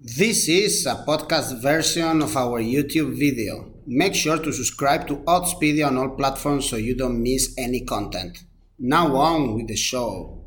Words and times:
This 0.00 0.48
is 0.48 0.86
a 0.86 1.02
podcast 1.04 1.60
version 1.60 2.22
of 2.22 2.36
our 2.36 2.62
YouTube 2.62 3.18
video. 3.18 3.74
Make 3.84 4.14
sure 4.14 4.38
to 4.38 4.52
subscribe 4.52 5.08
to 5.08 5.16
Oddspedia 5.26 5.88
on 5.88 5.98
all 5.98 6.10
platforms 6.10 6.70
so 6.70 6.76
you 6.76 6.94
don't 6.94 7.20
miss 7.20 7.52
any 7.58 7.80
content. 7.80 8.38
Now 8.78 9.16
on 9.16 9.56
with 9.56 9.66
the 9.66 9.74
show. 9.74 10.44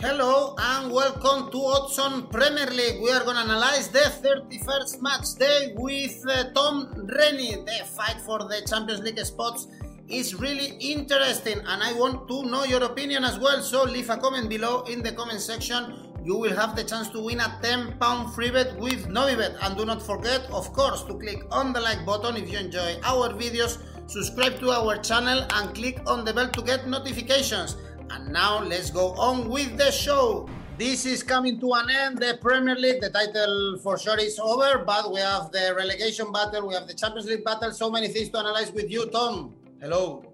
Hello 0.00 0.54
and 0.58 0.92
welcome 0.92 1.50
to 1.50 1.56
Odds 1.56 1.98
Premier 2.30 2.66
League. 2.66 3.00
We 3.00 3.10
are 3.10 3.24
going 3.24 3.36
to 3.36 3.42
analyze 3.42 3.88
the 3.88 4.00
31st 4.00 5.00
match 5.00 5.34
day 5.38 5.72
with 5.76 6.22
uh, 6.28 6.52
Tom 6.52 6.92
Rennie. 7.18 7.56
The 7.56 7.86
fight 7.96 8.20
for 8.26 8.40
the 8.40 8.60
Champions 8.68 9.00
League 9.00 9.18
spots 9.20 9.66
is 10.08 10.34
really 10.34 10.76
interesting 10.80 11.58
and 11.58 11.82
I 11.82 11.92
want 11.94 12.28
to 12.28 12.44
know 12.44 12.64
your 12.64 12.82
opinion 12.84 13.24
as 13.24 13.38
well. 13.38 13.62
So 13.62 13.84
leave 13.84 14.10
a 14.10 14.16
comment 14.16 14.48
below 14.48 14.82
in 14.82 15.02
the 15.02 15.12
comment 15.12 15.40
section. 15.40 16.10
You 16.24 16.36
will 16.36 16.54
have 16.54 16.76
the 16.76 16.84
chance 16.84 17.08
to 17.10 17.20
win 17.20 17.40
a 17.40 17.58
10 17.62 17.98
pound 17.98 18.34
free 18.34 18.50
bet 18.50 18.76
with 18.78 19.08
Novibet. 19.08 19.56
And 19.62 19.76
do 19.76 19.84
not 19.84 20.02
forget, 20.02 20.42
of 20.50 20.72
course, 20.72 21.02
to 21.04 21.14
click 21.14 21.44
on 21.50 21.72
the 21.72 21.80
like 21.80 22.04
button 22.04 22.36
if 22.36 22.50
you 22.50 22.58
enjoy 22.58 22.96
our 23.04 23.30
videos, 23.30 23.78
subscribe 24.06 24.58
to 24.60 24.70
our 24.70 24.96
channel 24.98 25.46
and 25.54 25.74
click 25.74 26.00
on 26.06 26.24
the 26.24 26.32
bell 26.32 26.50
to 26.50 26.62
get 26.62 26.86
notifications. 26.86 27.76
And 28.10 28.32
now 28.32 28.62
let's 28.62 28.90
go 28.90 29.12
on 29.12 29.48
with 29.48 29.76
the 29.76 29.90
show. 29.90 30.48
This 30.76 31.06
is 31.06 31.22
coming 31.22 31.60
to 31.60 31.72
an 31.74 31.88
end. 31.88 32.18
The 32.18 32.38
Premier 32.42 32.74
League, 32.74 33.00
the 33.00 33.10
title 33.10 33.78
for 33.82 33.96
sure 33.96 34.18
is 34.18 34.38
over, 34.38 34.82
but 34.84 35.12
we 35.12 35.20
have 35.20 35.52
the 35.52 35.72
relegation 35.76 36.32
battle, 36.32 36.66
we 36.66 36.74
have 36.74 36.88
the 36.88 36.94
Champions 36.94 37.28
League 37.28 37.44
battle, 37.44 37.70
so 37.70 37.90
many 37.90 38.08
things 38.08 38.28
to 38.30 38.38
analyze 38.38 38.72
with 38.72 38.90
you, 38.90 39.06
Tom. 39.06 39.54
Hello. 39.84 40.24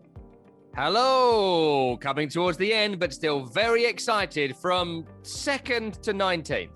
Hello, 0.76 1.96
coming 1.96 2.28
towards 2.28 2.56
the 2.56 2.72
end, 2.72 3.00
but 3.00 3.12
still 3.12 3.46
very 3.46 3.84
excited 3.84 4.54
from 4.54 5.04
second 5.22 5.94
to 6.04 6.12
19th. 6.12 6.70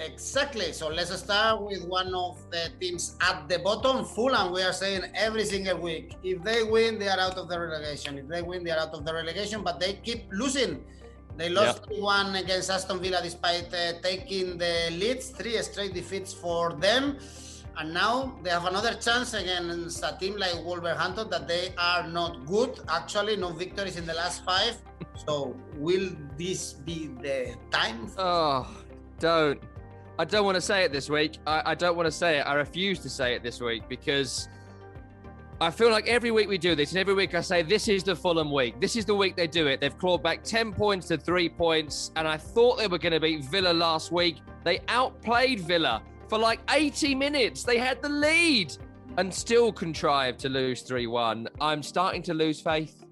Exactly. 0.00 0.72
So 0.72 0.88
let's 0.88 1.16
start 1.16 1.62
with 1.62 1.86
one 1.86 2.12
of 2.16 2.44
the 2.50 2.70
teams 2.80 3.16
at 3.20 3.48
the 3.48 3.60
bottom, 3.60 4.04
Fulham. 4.04 4.52
We 4.52 4.62
are 4.62 4.72
saying 4.72 5.02
every 5.14 5.44
single 5.44 5.78
week, 5.78 6.16
if 6.24 6.42
they 6.42 6.64
win, 6.64 6.98
they 6.98 7.06
are 7.06 7.20
out 7.20 7.38
of 7.38 7.48
the 7.48 7.60
relegation. 7.60 8.18
If 8.18 8.26
they 8.26 8.42
win, 8.42 8.64
they 8.64 8.72
are 8.72 8.80
out 8.80 8.94
of 8.94 9.04
the 9.04 9.14
relegation, 9.14 9.62
but 9.62 9.78
they 9.78 9.92
keep 10.02 10.24
losing. 10.32 10.84
They 11.36 11.50
lost 11.50 11.82
yeah. 11.88 12.00
one 12.00 12.34
against 12.34 12.68
Aston 12.68 12.98
Villa 12.98 13.20
despite 13.22 13.72
uh, 13.72 13.92
taking 14.02 14.58
the 14.58 14.90
leads, 14.90 15.28
three 15.28 15.56
straight 15.62 15.94
defeats 15.94 16.32
for 16.32 16.72
them 16.72 17.20
and 17.78 17.94
now 17.94 18.36
they 18.42 18.50
have 18.50 18.64
another 18.64 18.94
chance 18.94 19.34
against 19.34 20.02
a 20.02 20.16
team 20.18 20.36
like 20.36 20.54
Wolverhampton 20.64 21.30
that 21.30 21.46
they 21.46 21.72
are 21.78 22.06
not 22.08 22.44
good. 22.44 22.80
Actually, 22.88 23.36
no 23.36 23.50
victories 23.50 23.96
in 23.96 24.04
the 24.04 24.14
last 24.14 24.44
five. 24.44 24.76
So 25.26 25.56
will 25.76 26.10
this 26.36 26.72
be 26.72 27.10
the 27.22 27.54
time? 27.70 28.10
Oh, 28.18 28.68
don't. 29.20 29.62
I 30.18 30.24
don't 30.24 30.44
want 30.44 30.56
to 30.56 30.60
say 30.60 30.82
it 30.82 30.92
this 30.92 31.08
week. 31.08 31.38
I, 31.46 31.62
I 31.66 31.74
don't 31.76 31.96
want 31.96 32.06
to 32.06 32.12
say 32.12 32.38
it. 32.38 32.42
I 32.42 32.54
refuse 32.54 32.98
to 33.00 33.08
say 33.08 33.34
it 33.34 33.44
this 33.44 33.60
week 33.60 33.88
because 33.88 34.48
I 35.60 35.70
feel 35.70 35.90
like 35.90 36.08
every 36.08 36.32
week 36.32 36.48
we 36.48 36.58
do 36.58 36.74
this, 36.74 36.90
and 36.90 36.98
every 36.98 37.14
week 37.14 37.36
I 37.36 37.40
say, 37.40 37.62
This 37.62 37.86
is 37.86 38.02
the 38.02 38.16
Fulham 38.16 38.50
week. 38.50 38.80
This 38.80 38.96
is 38.96 39.04
the 39.04 39.14
week 39.14 39.36
they 39.36 39.46
do 39.46 39.68
it. 39.68 39.80
They've 39.80 39.96
clawed 39.96 40.24
back 40.24 40.42
10 40.42 40.72
points 40.72 41.06
to 41.08 41.16
three 41.16 41.48
points, 41.48 42.10
and 42.16 42.26
I 42.26 42.36
thought 42.36 42.78
they 42.78 42.88
were 42.88 42.98
going 42.98 43.12
to 43.12 43.20
beat 43.20 43.44
Villa 43.44 43.72
last 43.72 44.10
week. 44.10 44.38
They 44.64 44.80
outplayed 44.88 45.60
Villa 45.60 46.02
for 46.28 46.38
like 46.38 46.60
80 46.70 47.14
minutes. 47.14 47.64
They 47.64 47.78
had 47.78 48.02
the 48.02 48.08
lead 48.08 48.76
and 49.16 49.32
still 49.32 49.72
contrived 49.72 50.38
to 50.40 50.48
lose 50.48 50.82
3 50.82 51.06
1. 51.06 51.48
I'm 51.60 51.82
starting 51.82 52.22
to 52.22 52.34
lose 52.34 52.60
faith. 52.60 53.04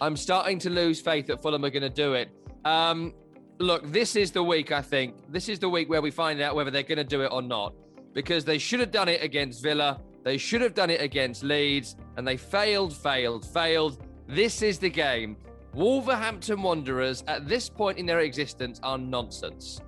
I'm 0.00 0.16
starting 0.16 0.58
to 0.60 0.70
lose 0.70 1.00
faith 1.00 1.26
that 1.26 1.42
Fulham 1.42 1.64
are 1.64 1.70
going 1.70 1.82
to 1.82 1.90
do 1.90 2.14
it. 2.14 2.28
Um, 2.64 3.14
look, 3.58 3.90
this 3.90 4.16
is 4.16 4.30
the 4.30 4.42
week, 4.42 4.72
I 4.72 4.82
think. 4.82 5.14
This 5.30 5.48
is 5.48 5.58
the 5.58 5.68
week 5.68 5.88
where 5.88 6.02
we 6.02 6.10
find 6.10 6.40
out 6.40 6.54
whether 6.54 6.70
they're 6.70 6.82
going 6.82 6.98
to 6.98 7.04
do 7.04 7.22
it 7.22 7.30
or 7.32 7.42
not. 7.42 7.74
Because 8.12 8.44
they 8.44 8.58
should 8.58 8.80
have 8.80 8.90
done 8.90 9.08
it 9.08 9.22
against 9.22 9.62
Villa. 9.62 10.00
They 10.24 10.38
should 10.38 10.60
have 10.60 10.74
done 10.74 10.90
it 10.90 11.00
against 11.00 11.42
Leeds. 11.42 11.96
And 12.16 12.26
they 12.26 12.36
failed, 12.36 12.94
failed, 12.94 13.46
failed. 13.46 14.04
This 14.26 14.62
is 14.62 14.78
the 14.78 14.90
game. 14.90 15.36
Wolverhampton 15.74 16.62
Wanderers, 16.62 17.22
at 17.28 17.46
this 17.46 17.68
point 17.68 17.98
in 17.98 18.06
their 18.06 18.20
existence, 18.20 18.80
are 18.82 18.98
nonsense. 18.98 19.80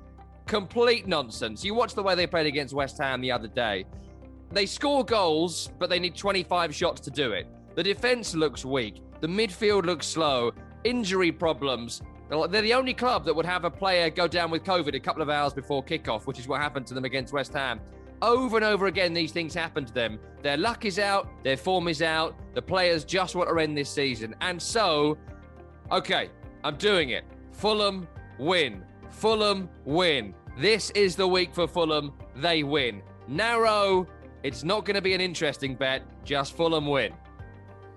Complete 0.51 1.07
nonsense. 1.07 1.65
You 1.65 1.75
watch 1.75 1.95
the 1.95 2.03
way 2.03 2.17
they 2.17 2.27
played 2.27 2.47
against 2.47 2.75
West 2.75 2.99
Ham 2.99 3.21
the 3.21 3.31
other 3.31 3.47
day. 3.47 3.85
They 4.51 4.67
score 4.67 5.05
goals, 5.05 5.71
but 5.79 5.89
they 5.89 6.01
need 6.01 6.17
25 6.17 6.75
shots 6.75 7.01
to 7.03 7.11
do 7.13 7.31
it. 7.31 7.47
The 7.77 7.85
defense 7.85 8.35
looks 8.35 8.65
weak. 8.65 9.01
The 9.21 9.29
midfield 9.29 9.87
looks 9.87 10.09
slow. 10.09 10.51
Injury 10.83 11.31
problems. 11.31 12.03
They're 12.29 12.63
the 12.63 12.75
only 12.75 12.95
club 12.95 13.25
that 13.27 13.37
would 13.37 13.47
have 13.47 13.65
a 13.65 13.71
player 13.71 14.11
go 14.11 14.27
down 14.27 14.51
with 14.51 14.65
COVID 14.65 14.93
a 14.97 14.99
couple 14.99 15.23
of 15.23 15.31
hours 15.31 15.55
before 15.55 15.85
kickoff, 15.85 16.27
which 16.27 16.41
is 16.41 16.49
what 16.49 16.61
happened 16.61 16.85
to 16.89 16.95
them 16.95 17.05
against 17.05 17.33
West 17.33 17.53
Ham. 17.53 17.79
Over 18.21 18.57
and 18.57 18.65
over 18.65 18.87
again, 18.87 19.15
these 19.15 19.31
things 19.31 19.55
happen 19.55 19.85
to 19.85 19.95
them. 19.95 20.19
Their 20.43 20.57
luck 20.57 20.85
is 20.85 20.99
out, 20.99 21.29
their 21.45 21.57
form 21.57 21.87
is 21.87 22.03
out, 22.03 22.35
the 22.55 22.63
players 22.63 23.05
just 23.05 23.37
want 23.37 23.49
to 23.49 23.57
end 23.61 23.79
this 23.79 23.89
season. 23.89 24.35
And 24.41 24.61
so, 24.61 25.17
okay, 25.93 26.29
I'm 26.65 26.75
doing 26.75 27.11
it. 27.11 27.23
Fulham 27.53 28.09
win. 28.37 28.83
Fulham 29.11 29.69
win. 29.85 30.35
This 30.61 30.91
is 30.91 31.17
the 31.17 31.27
week 31.27 31.55
for 31.55 31.67
Fulham. 31.67 32.13
They 32.37 32.63
win. 32.63 33.01
Narrow. 33.27 34.07
It's 34.43 34.63
not 34.63 34.85
going 34.85 34.97
to 34.97 35.01
be 35.01 35.15
an 35.15 35.21
interesting 35.23 35.75
bet. 35.75 36.03
Just 36.23 36.55
Fulham 36.55 36.87
win. 36.87 37.15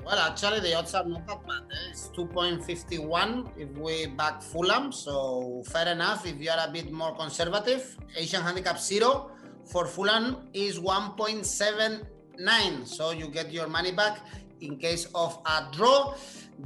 Well, 0.06 0.18
actually, 0.18 0.62
the 0.62 0.74
odds 0.74 0.96
are 0.96 1.04
not 1.04 1.28
that 1.28 1.46
bad. 1.46 1.64
Eh? 1.64 1.92
It's 1.92 2.08
2.51 2.16 3.50
if 3.58 3.78
we 3.78 4.06
back 4.06 4.42
Fulham. 4.42 4.94
So, 4.94 5.62
fair 5.74 5.90
enough 5.90 6.26
if 6.26 6.40
you 6.40 6.52
are 6.52 6.66
a 6.66 6.72
bit 6.72 6.90
more 6.90 7.14
conservative. 7.14 7.98
Asian 8.16 8.42
handicap 8.42 8.80
zero 8.80 9.32
for 9.66 9.86
Fulham 9.86 10.48
is 10.54 10.80
1.79. 10.80 12.88
So, 12.88 13.12
you 13.12 13.28
get 13.28 13.52
your 13.52 13.68
money 13.68 13.92
back 13.92 14.22
in 14.62 14.78
case 14.78 15.08
of 15.16 15.40
a 15.46 15.68
draw. 15.72 16.16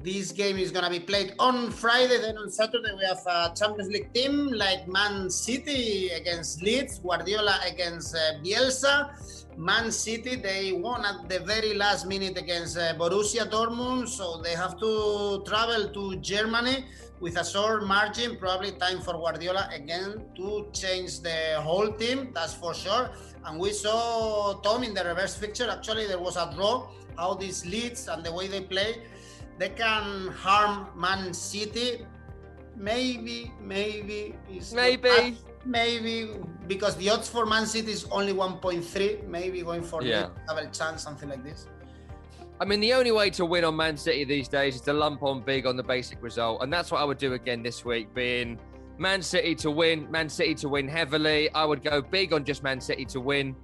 This 0.04 0.32
game 0.32 0.58
is 0.58 0.72
going 0.72 0.84
to 0.84 0.92
be 0.92 1.00
played 1.00 1.34
on 1.40 1.72
Friday. 1.72 2.20
Then 2.20 2.38
on 2.38 2.52
Saturday, 2.52 2.92
we 2.98 3.06
have 3.06 3.20
a 3.26 3.54
Champions 3.56 3.90
League 3.90 4.14
team 4.14 4.48
like 4.48 4.88
Man 4.88 5.30
City 5.30 6.10
against 6.10 6.62
Leeds, 6.62 7.00
Guardiola 7.00 7.60
against 7.66 8.16
uh, 8.16 8.38
Bielsa. 8.44 9.56
Man 9.58 9.92
City, 9.92 10.36
they 10.36 10.74
won 10.74 11.04
at 11.04 11.28
the 11.30 11.40
very 11.40 11.74
last 11.74 12.06
minute 12.06 12.38
against 12.38 12.78
uh, 12.78 12.94
Borussia 12.96 13.50
Dortmund, 13.50 14.08
so 14.08 14.42
they 14.42 14.54
have 14.54 14.80
to 14.80 15.44
travel 15.48 15.90
to 15.90 16.18
Germany 16.18 16.86
with 17.20 17.38
a 17.38 17.46
short 17.46 17.86
margin. 17.86 18.38
Probably 18.38 18.72
time 18.72 19.02
for 19.02 19.14
Guardiola 19.14 19.70
again 19.74 20.26
to 20.36 20.68
change 20.74 21.22
the 21.22 21.60
whole 21.60 21.92
team, 21.94 22.32
that's 22.34 22.54
for 22.54 22.74
sure. 22.74 23.12
And 23.46 23.60
we 23.60 23.72
saw 23.72 24.60
Tom 24.62 24.84
in 24.84 24.94
the 24.94 25.04
reverse 25.04 25.36
fixture. 25.36 25.70
Actually, 25.70 26.08
there 26.08 26.20
was 26.20 26.38
a 26.38 26.52
draw. 26.56 26.90
How 27.18 27.34
these 27.34 27.66
Leeds 27.66 28.08
and 28.10 28.24
the 28.24 28.32
way 28.32 28.48
they 28.48 28.62
play 28.62 29.02
they 29.58 29.70
can 29.70 30.28
harm 30.32 30.88
Man 30.96 31.34
City. 31.34 32.06
Maybe, 32.76 33.52
maybe 33.60 34.36
maybe, 34.72 35.38
maybe 35.66 36.30
because 36.68 36.96
the 36.98 37.10
odds 37.10 37.28
for 37.28 37.46
Man 37.46 37.66
City 37.66 37.92
is 37.92 38.06
only 38.12 38.34
1.3. 38.34 39.28
Maybe 39.28 39.64
going 39.64 39.82
for 39.82 40.04
yeah. 40.04 40.30
double 40.48 40.70
chance, 40.70 41.02
something 41.02 41.28
like 41.28 41.44
this. 41.44 41.68
I 42.60 42.66
mean, 42.66 42.80
the 42.80 42.94
only 42.94 43.12
way 43.12 43.30
to 43.32 43.46
win 43.46 43.64
on 43.64 43.76
Man 43.76 43.96
City 43.98 44.24
these 44.24 44.48
days 44.48 44.76
is 44.76 44.82
to 44.82 44.94
lump 44.94 45.22
on 45.22 45.42
big 45.42 45.68
on 45.68 45.78
the 45.78 45.84
basic 45.84 46.22
result, 46.24 46.64
and 46.64 46.74
that's 46.74 46.92
what 46.92 47.02
I 47.02 47.04
would 47.04 47.20
do 47.20 47.34
again 47.34 47.62
this 47.62 47.86
week. 47.86 48.14
Being 48.16 48.60
Man 48.98 49.22
City 49.22 49.54
to 49.56 49.70
win, 49.70 50.10
Man 50.10 50.28
City 50.28 50.56
to 50.56 50.70
win 50.70 50.88
heavily. 50.88 51.52
I 51.54 51.66
would 51.66 51.84
go 51.84 52.02
big 52.02 52.34
on 52.34 52.44
just 52.44 52.64
Man 52.64 52.82
City 52.82 53.06
to 53.06 53.20
win. 53.20 53.56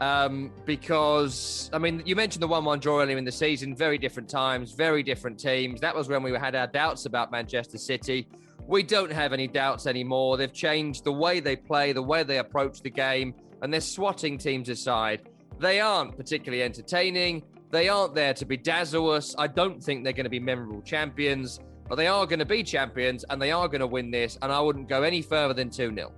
Um, 0.00 0.50
because 0.64 1.70
I 1.74 1.78
mean, 1.78 2.02
you 2.06 2.16
mentioned 2.16 2.42
the 2.42 2.48
one-one 2.48 2.80
draw 2.80 3.02
earlier 3.02 3.18
in 3.18 3.24
the 3.24 3.30
season. 3.30 3.76
Very 3.76 3.98
different 3.98 4.28
times, 4.28 4.72
very 4.72 5.02
different 5.02 5.38
teams. 5.38 5.80
That 5.80 5.94
was 5.94 6.08
when 6.08 6.22
we 6.22 6.32
had 6.32 6.56
our 6.56 6.66
doubts 6.66 7.06
about 7.06 7.30
Manchester 7.30 7.78
City. 7.78 8.26
We 8.66 8.82
don't 8.82 9.12
have 9.12 9.32
any 9.32 9.46
doubts 9.46 9.86
anymore. 9.86 10.36
They've 10.38 10.52
changed 10.52 11.04
the 11.04 11.12
way 11.12 11.38
they 11.38 11.54
play, 11.54 11.92
the 11.92 12.02
way 12.02 12.22
they 12.22 12.38
approach 12.38 12.80
the 12.80 12.90
game, 12.90 13.34
and 13.62 13.72
they're 13.72 13.80
swatting 13.80 14.38
teams 14.38 14.70
aside. 14.70 15.28
They 15.60 15.80
aren't 15.80 16.16
particularly 16.16 16.62
entertaining. 16.62 17.42
They 17.70 17.88
aren't 17.88 18.14
there 18.14 18.34
to 18.34 18.44
bedazzle 18.44 19.16
us. 19.16 19.34
I 19.38 19.46
don't 19.46 19.82
think 19.82 20.02
they're 20.02 20.12
going 20.12 20.24
to 20.24 20.30
be 20.30 20.40
memorable 20.40 20.82
champions, 20.82 21.60
but 21.88 21.94
they 21.94 22.08
are 22.08 22.26
going 22.26 22.40
to 22.40 22.44
be 22.44 22.64
champions 22.64 23.24
and 23.30 23.40
they 23.40 23.52
are 23.52 23.68
going 23.68 23.80
to 23.80 23.86
win 23.86 24.10
this. 24.10 24.36
And 24.42 24.50
I 24.50 24.60
wouldn't 24.60 24.88
go 24.88 25.04
any 25.04 25.22
further 25.22 25.54
than 25.54 25.70
2 25.70 25.94
0. 25.94 26.12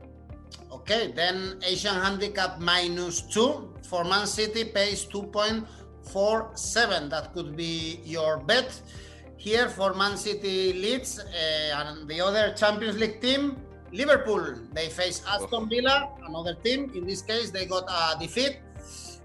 Okay, 0.70 1.12
then 1.12 1.58
Asian 1.64 1.94
handicap 1.94 2.58
minus 2.58 3.22
two 3.22 3.74
for 3.82 4.04
Man 4.04 4.26
City 4.26 4.64
pays 4.64 5.04
2.47. 5.06 7.10
That 7.10 7.34
could 7.34 7.56
be 7.56 8.00
your 8.04 8.38
bet. 8.38 8.80
Here 9.36 9.68
for 9.68 9.92
Man 9.92 10.16
City 10.16 10.72
Leeds 10.72 11.18
uh, 11.18 11.76
and 11.76 12.08
the 12.08 12.20
other 12.20 12.54
Champions 12.54 12.96
League 12.96 13.20
team, 13.20 13.56
Liverpool. 13.92 14.54
They 14.72 14.88
face 14.88 15.22
Aston 15.28 15.68
Villa, 15.68 16.08
another 16.26 16.54
team. 16.54 16.90
In 16.94 17.06
this 17.06 17.22
case, 17.22 17.50
they 17.50 17.66
got 17.66 17.84
a 17.88 18.18
defeat. 18.18 18.58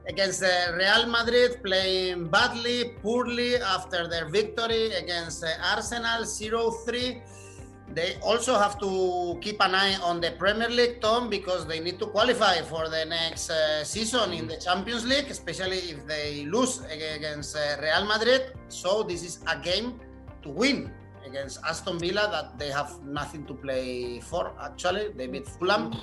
Against 0.08 0.42
Real 0.42 1.06
Madrid, 1.08 1.62
playing 1.64 2.28
badly, 2.28 2.96
poorly 3.02 3.58
after 3.58 4.08
their 4.08 4.28
victory 4.30 4.94
against 4.94 5.44
Arsenal 5.74 6.26
0 6.26 6.72
3. 6.72 7.22
They 7.94 8.18
also 8.22 8.60
have 8.60 8.78
to 8.80 9.40
keep 9.42 9.62
an 9.62 9.74
eye 9.74 9.96
on 10.04 10.20
the 10.20 10.32
Premier 10.32 10.70
League, 10.70 11.00
Tom, 11.02 11.30
because 11.30 11.66
they 11.66 11.80
need 11.80 12.00
to 12.00 12.08
qualify 12.08 12.62
for 12.62 12.90
the 12.90 13.06
next 13.06 13.50
uh, 13.50 13.84
season 13.84 14.34
in 14.34 14.46
the 14.46 14.58
Champions 14.58 15.06
League, 15.06 15.32
especially 15.32 15.78
if 15.78 16.06
they 16.06 16.46
lose 16.46 16.84
against 16.92 17.56
uh, 17.56 17.78
Real 17.82 18.06
Madrid. 18.06 18.54
So, 18.68 19.04
this 19.04 19.24
is 19.24 19.40
a 19.48 19.58
game 19.58 20.00
to 20.44 20.50
win 20.50 20.92
against 21.26 21.60
Aston 21.66 21.98
Villa 22.00 22.30
that 22.32 22.60
they 22.60 22.70
have 22.70 23.04
nothing 23.04 23.46
to 23.46 23.54
play 23.54 24.20
for. 24.20 24.52
Actually, 24.62 25.10
they 25.16 25.28
beat 25.28 25.48
Fulham. 25.48 25.96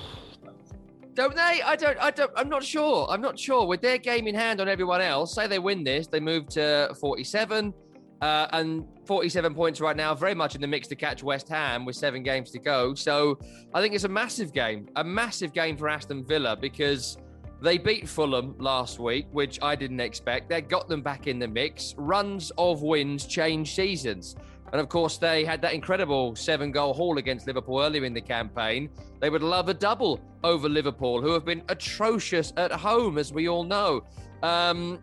Don't 1.15 1.33
they? 1.33 1.61
I 1.63 1.77
don't. 1.77 1.97
I 1.97 2.11
don't. 2.11 2.31
I'm 2.35 2.49
not 2.49 2.63
sure. 2.63 3.07
I'm 3.09 3.21
not 3.21 3.39
sure. 3.39 3.65
With 3.65 3.81
their 3.81 3.97
game 3.97 4.27
in 4.27 4.35
hand 4.35 4.59
on 4.59 4.67
everyone 4.67 5.01
else, 5.01 5.33
say 5.33 5.47
they 5.47 5.59
win 5.59 5.83
this, 5.83 6.07
they 6.07 6.19
move 6.19 6.49
to 6.49 6.93
47 6.99 7.73
uh, 8.21 8.47
and 8.51 8.85
47 9.05 9.55
points 9.55 9.79
right 9.79 9.95
now, 9.95 10.13
very 10.13 10.35
much 10.35 10.55
in 10.55 10.61
the 10.61 10.67
mix 10.67 10.87
to 10.89 10.95
catch 10.95 11.23
West 11.23 11.47
Ham 11.47 11.85
with 11.85 11.95
seven 11.95 12.21
games 12.21 12.51
to 12.51 12.59
go. 12.59 12.93
So 12.93 13.39
I 13.73 13.81
think 13.81 13.95
it's 13.95 14.03
a 14.03 14.09
massive 14.09 14.51
game, 14.51 14.89
a 14.97 15.03
massive 15.03 15.53
game 15.53 15.77
for 15.77 15.87
Aston 15.87 16.25
Villa 16.25 16.55
because 16.55 17.17
they 17.61 17.77
beat 17.77 18.09
Fulham 18.09 18.55
last 18.59 18.99
week, 18.99 19.27
which 19.31 19.57
I 19.61 19.75
didn't 19.75 20.01
expect. 20.01 20.49
They 20.49 20.61
got 20.61 20.89
them 20.89 21.01
back 21.01 21.27
in 21.27 21.39
the 21.39 21.47
mix. 21.47 21.95
Runs 21.97 22.51
of 22.57 22.81
wins 22.81 23.25
change 23.25 23.73
seasons. 23.73 24.35
And 24.71 24.81
of 24.81 24.89
course, 24.89 25.17
they 25.17 25.45
had 25.45 25.61
that 25.61 25.73
incredible 25.73 26.35
seven 26.35 26.71
goal 26.71 26.93
haul 26.93 27.17
against 27.17 27.47
Liverpool 27.47 27.81
earlier 27.81 28.03
in 28.03 28.13
the 28.13 28.21
campaign. 28.21 28.89
They 29.21 29.29
would 29.29 29.43
love 29.43 29.69
a 29.69 29.73
double 29.73 30.19
over 30.43 30.67
Liverpool, 30.67 31.21
who 31.21 31.31
have 31.31 31.45
been 31.45 31.63
atrocious 31.69 32.51
at 32.57 32.71
home, 32.71 33.17
as 33.17 33.31
we 33.31 33.47
all 33.47 33.63
know. 33.63 34.03
Um, 34.43 34.99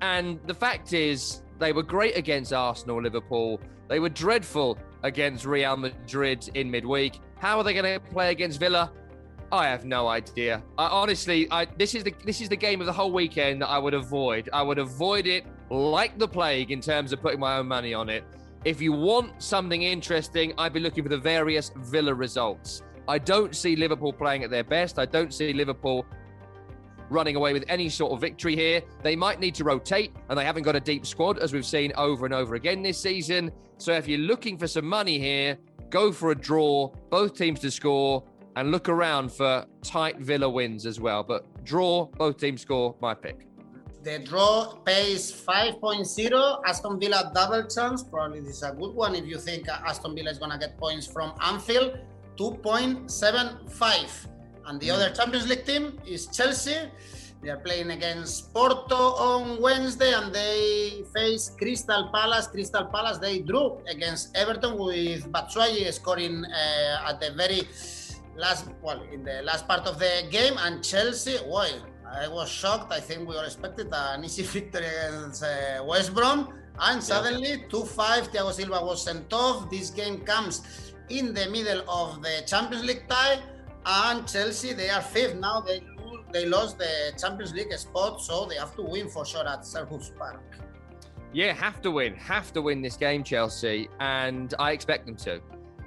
and 0.00 0.40
the 0.46 0.54
fact 0.54 0.92
is, 0.92 1.42
they 1.58 1.72
were 1.72 1.82
great 1.82 2.16
against 2.16 2.52
Arsenal, 2.52 3.02
Liverpool. 3.02 3.60
They 3.88 4.00
were 4.00 4.08
dreadful 4.08 4.78
against 5.02 5.44
Real 5.44 5.76
Madrid 5.76 6.48
in 6.54 6.70
midweek. 6.70 7.20
How 7.38 7.58
are 7.58 7.64
they 7.64 7.74
going 7.74 8.00
to 8.00 8.00
play 8.10 8.30
against 8.30 8.60
Villa? 8.60 8.92
I 9.52 9.66
have 9.66 9.84
no 9.84 10.06
idea. 10.08 10.62
I, 10.78 10.86
honestly, 10.86 11.48
I, 11.50 11.64
this 11.64 11.94
is 11.94 12.04
the 12.04 12.14
this 12.24 12.40
is 12.40 12.48
the 12.48 12.56
game 12.56 12.80
of 12.80 12.86
the 12.86 12.92
whole 12.92 13.10
weekend 13.10 13.62
that 13.62 13.68
I 13.68 13.78
would 13.78 13.94
avoid. 13.94 14.48
I 14.52 14.62
would 14.62 14.78
avoid 14.78 15.26
it 15.26 15.44
like 15.70 16.18
the 16.18 16.28
plague 16.28 16.70
in 16.70 16.80
terms 16.80 17.12
of 17.12 17.20
putting 17.20 17.40
my 17.40 17.56
own 17.56 17.66
money 17.66 17.92
on 17.92 18.08
it. 18.08 18.24
If 18.64 18.82
you 18.82 18.92
want 18.92 19.42
something 19.42 19.82
interesting, 19.82 20.52
I'd 20.58 20.74
be 20.74 20.80
looking 20.80 21.02
for 21.02 21.08
the 21.08 21.16
various 21.16 21.72
Villa 21.76 22.12
results. 22.12 22.82
I 23.08 23.16
don't 23.16 23.56
see 23.56 23.74
Liverpool 23.74 24.12
playing 24.12 24.44
at 24.44 24.50
their 24.50 24.64
best. 24.64 24.98
I 24.98 25.06
don't 25.06 25.32
see 25.32 25.54
Liverpool 25.54 26.04
running 27.08 27.36
away 27.36 27.54
with 27.54 27.64
any 27.68 27.88
sort 27.88 28.12
of 28.12 28.20
victory 28.20 28.54
here. 28.54 28.82
They 29.02 29.16
might 29.16 29.40
need 29.40 29.54
to 29.56 29.64
rotate, 29.64 30.12
and 30.28 30.38
they 30.38 30.44
haven't 30.44 30.64
got 30.64 30.76
a 30.76 30.80
deep 30.80 31.06
squad, 31.06 31.38
as 31.38 31.54
we've 31.54 31.64
seen 31.64 31.92
over 31.96 32.26
and 32.26 32.34
over 32.34 32.54
again 32.54 32.82
this 32.82 32.98
season. 32.98 33.50
So 33.78 33.94
if 33.94 34.06
you're 34.06 34.18
looking 34.18 34.58
for 34.58 34.66
some 34.66 34.84
money 34.84 35.18
here, 35.18 35.56
go 35.88 36.12
for 36.12 36.30
a 36.30 36.34
draw, 36.34 36.92
both 37.08 37.34
teams 37.34 37.60
to 37.60 37.70
score, 37.70 38.22
and 38.56 38.70
look 38.70 38.90
around 38.90 39.32
for 39.32 39.64
tight 39.82 40.18
Villa 40.18 40.48
wins 40.48 40.84
as 40.84 41.00
well. 41.00 41.22
But 41.22 41.64
draw, 41.64 42.04
both 42.04 42.36
teams 42.36 42.60
score, 42.60 42.94
my 43.00 43.14
pick. 43.14 43.46
The 44.02 44.18
draw 44.20 44.76
pays 44.86 45.30
5.0. 45.30 46.62
Aston 46.66 46.98
Villa 46.98 47.30
double 47.34 47.68
chance. 47.68 48.02
Probably 48.02 48.40
this 48.40 48.56
is 48.56 48.62
a 48.62 48.72
good 48.72 48.94
one 48.94 49.14
if 49.14 49.26
you 49.26 49.36
think 49.36 49.68
Aston 49.68 50.14
Villa 50.14 50.30
is 50.30 50.38
going 50.38 50.52
to 50.52 50.58
get 50.58 50.78
points 50.78 51.06
from 51.06 51.34
Anfield. 51.42 51.98
2.75. 52.38 54.26
And 54.66 54.80
the 54.80 54.88
mm. 54.88 54.94
other 54.94 55.10
Champions 55.10 55.48
League 55.48 55.66
team 55.66 56.00
is 56.06 56.28
Chelsea. 56.28 56.88
They 57.42 57.50
are 57.50 57.58
playing 57.58 57.90
against 57.90 58.54
Porto 58.54 58.96
on 58.96 59.60
Wednesday 59.60 60.12
and 60.12 60.32
they 60.34 61.04
face 61.14 61.50
Crystal 61.58 62.10
Palace. 62.12 62.46
Crystal 62.46 62.86
Palace, 62.86 63.18
they 63.18 63.40
drew 63.40 63.78
against 63.86 64.34
Everton 64.34 64.78
with 64.78 65.30
Batshuayi 65.30 65.92
scoring 65.92 66.44
uh, 66.44 67.08
at 67.08 67.20
the 67.20 67.32
very 67.32 67.62
last, 68.36 68.68
well, 68.82 69.02
in 69.12 69.24
the 69.24 69.42
last 69.42 69.68
part 69.68 69.86
of 69.86 69.98
the 69.98 70.26
game. 70.30 70.54
And 70.58 70.82
Chelsea, 70.82 71.36
well, 71.46 71.72
I 72.12 72.28
was 72.28 72.48
shocked. 72.48 72.92
I 72.92 73.00
think 73.00 73.28
we 73.28 73.36
all 73.36 73.44
expected 73.44 73.88
an 73.92 74.24
easy 74.24 74.42
victory 74.56 74.86
against 74.86 75.42
uh, 75.42 75.84
West 75.84 76.14
Brom. 76.14 76.54
And 76.78 77.02
suddenly, 77.02 77.64
2 77.68 77.84
5, 77.84 78.32
Thiago 78.32 78.52
Silva 78.52 78.84
was 78.84 79.04
sent 79.04 79.32
off. 79.32 79.70
This 79.70 79.90
game 79.90 80.20
comes 80.20 80.92
in 81.08 81.34
the 81.34 81.48
middle 81.50 81.82
of 81.88 82.22
the 82.22 82.42
Champions 82.46 82.84
League 82.84 83.08
tie. 83.08 83.38
And 83.84 84.26
Chelsea, 84.26 84.72
they 84.72 84.90
are 84.90 85.02
fifth 85.02 85.36
now. 85.36 85.60
They 85.60 85.82
they 86.32 86.46
lost 86.46 86.78
the 86.78 87.12
Champions 87.20 87.52
League 87.54 87.72
spot, 87.72 88.20
so 88.20 88.46
they 88.46 88.54
have 88.54 88.76
to 88.76 88.82
win 88.82 89.08
for 89.08 89.24
sure 89.26 89.46
at 89.48 89.62
Selhurst 89.62 90.16
Park. 90.16 90.40
Yeah, 91.32 91.52
have 91.52 91.80
to 91.82 91.90
win. 91.90 92.14
Have 92.14 92.52
to 92.52 92.62
win 92.62 92.82
this 92.82 92.96
game, 92.96 93.24
Chelsea. 93.24 93.88
And 93.98 94.54
I 94.58 94.72
expect 94.72 95.06
them 95.06 95.16
to. 95.16 95.40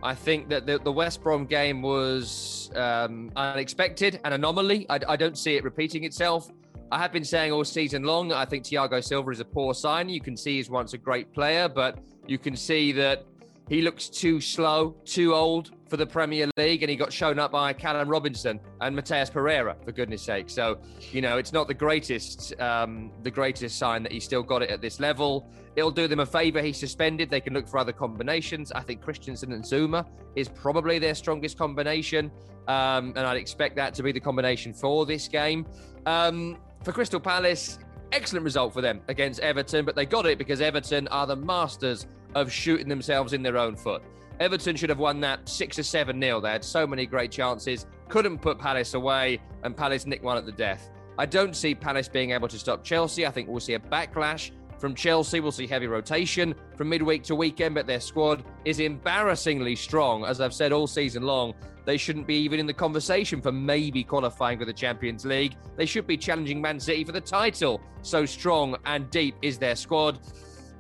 I 0.03 0.13
think 0.13 0.50
that 0.50 0.65
the, 0.65 0.79
the 0.79 0.91
West 0.91 1.23
Brom 1.23 1.45
game 1.45 1.81
was 1.81 2.69
um, 2.75 3.31
unexpected, 3.38 4.19
an 4.25 4.33
anomaly. 4.33 4.85
I, 4.89 5.00
I, 5.07 5.15
don't 5.15 5.38
see 5.38 5.55
it 5.55 5.63
repeating 5.63 6.03
itself. 6.03 6.51
I 6.91 6.97
have 7.00 7.13
been 7.13 7.23
saying 7.23 7.53
all 7.53 7.63
season 7.63 8.03
long, 8.03 8.33
I 8.33 8.44
think 8.44 8.65
Thiago 8.65 9.01
Silva 9.01 9.31
is 9.31 9.39
a 9.39 9.45
poor 9.45 9.73
sign. 9.73 10.09
You 10.09 10.19
can 10.19 10.35
see 10.35 10.57
he's 10.57 10.69
once 10.69 10.94
a 10.94 10.97
great 10.97 11.31
player, 11.33 11.69
but 11.69 12.00
you 12.27 12.38
can 12.38 12.57
see 12.57 12.91
that 12.91 13.25
he 13.69 13.81
looks 13.81 14.10
too 14.10 14.42
slow, 14.42 14.95
too 15.06 15.33
old 15.33 15.71
for 15.88 15.98
the 15.98 16.06
Premier 16.06 16.50
League, 16.57 16.83
and 16.83 16.89
he 16.89 16.95
got 16.95 17.13
shown 17.13 17.39
up 17.39 17.51
by 17.51 17.71
Callum 17.71 18.10
Robinson 18.10 18.60
and 18.81 18.95
Matheus 18.95 19.31
Pereira, 19.31 19.75
for 19.86 19.92
goodness 19.92 20.21
sake. 20.21 20.50
So, 20.50 20.80
you 21.12 21.21
know, 21.21 21.38
it's 21.38 21.54
not 21.54 21.68
the 21.68 21.74
greatest, 21.74 22.60
um, 22.60 23.12
the 23.24 23.31
greatest 23.31 23.77
sign 23.77 24.04
that 24.04 24.12
he 24.12 24.19
still 24.19 24.44
got 24.44 24.63
it 24.63 24.69
at 24.69 24.81
this 24.81 25.00
level. 25.00 25.50
It'll 25.75 25.92
do 25.92 26.07
them 26.07 26.19
a 26.19 26.25
favour. 26.25 26.62
He's 26.62 26.77
suspended. 26.77 27.30
They 27.30 27.42
can 27.42 27.54
look 27.54 27.68
for 27.68 27.77
other 27.77 27.94
combinations. 27.94 28.71
I 28.71 28.81
think 28.81 29.01
Christensen 29.01 29.54
and 29.54 29.63
Zouma 29.63 30.06
is 30.36 30.50
probably 30.50 31.00
their 31.00 31.16
strongest 31.16 31.57
combination, 31.57 32.31
um, 32.68 33.13
and 33.16 33.19
I'd 33.19 33.38
expect 33.38 33.75
that 33.77 33.94
to 33.95 34.04
be 34.04 34.12
the 34.12 34.19
combination 34.19 34.74
for 34.74 35.06
this 35.06 35.27
game. 35.27 35.66
Um, 36.06 36.57
for 36.83 36.92
Crystal 36.92 37.19
Palace, 37.19 37.80
excellent 38.12 38.44
result 38.44 38.74
for 38.74 38.81
them 38.81 39.01
against 39.07 39.39
Everton, 39.39 39.86
but 39.86 39.95
they 39.95 40.06
got 40.06 40.25
it 40.25 40.38
because 40.38 40.59
Everton 40.59 41.07
are 41.07 41.25
the 41.25 41.36
masters 41.36 42.07
of 42.35 42.51
shooting 42.51 42.88
themselves 42.88 43.33
in 43.33 43.44
their 43.44 43.57
own 43.57 43.75
foot. 43.75 44.01
Everton 44.39 44.75
should 44.75 44.89
have 44.89 45.00
won 45.00 45.19
that 45.21 45.47
six 45.47 45.77
or 45.77 45.83
seven 45.83 46.19
nil. 46.19 46.41
They 46.41 46.51
had 46.51 46.63
so 46.63 46.88
many 46.88 47.06
great 47.06 47.31
chances, 47.31 47.85
couldn't 48.09 48.39
put 48.39 48.57
Palace 48.57 48.94
away, 48.94 49.41
and 49.63 49.77
Palace 49.77 50.06
nicked 50.06 50.24
one 50.24 50.38
at 50.38 50.45
the 50.45 50.51
death. 50.51 50.89
I 51.18 51.25
don't 51.25 51.56
see 51.56 51.75
Palace 51.75 52.07
being 52.07 52.31
able 52.31 52.47
to 52.47 52.57
stop 52.57 52.83
Chelsea. 52.83 53.25
I 53.27 53.31
think 53.31 53.47
we'll 53.47 53.59
see 53.59 53.75
a 53.75 53.80
backlash 53.80 54.51
from 54.80 54.95
Chelsea. 54.95 55.39
We'll 55.39 55.51
see 55.51 55.68
heavy 55.68 55.88
rotation 55.88 56.56
from 56.75 56.89
midweek 56.89 57.24
to 57.24 57.35
weekend, 57.35 57.75
but 57.75 57.85
their 57.85 58.00
squad 58.00 58.44
is 58.65 58.80
embarrassingly 58.80 59.75
strong. 59.75 60.25
As 60.25 60.42
I've 60.42 60.54
said 60.54 60.71
all 60.71 60.87
season 60.87 61.23
long, 61.23 61.54
they 61.85 61.97
shouldn't 61.97 62.25
be 62.25 62.35
even 62.35 62.59
in 62.59 62.66
the 62.66 62.73
conversation 62.73 63.42
for 63.42 63.52
maybe 63.52 64.04
qualifying 64.04 64.57
for 64.57 64.66
the 64.66 64.73
Champions 64.73 65.25
League. 65.25 65.56
They 65.75 65.85
should 65.85 66.07
be 66.07 66.18
challenging 66.18 66.61
Man 66.61 66.80
City 66.80 67.04
for 67.04 67.11
the 67.11 67.21
title. 67.21 67.81
So 68.02 68.25
strong 68.25 68.75
and 68.85 69.09
deep 69.09 69.35
is 69.42 69.57
their 69.57 69.75
squad 69.75 70.19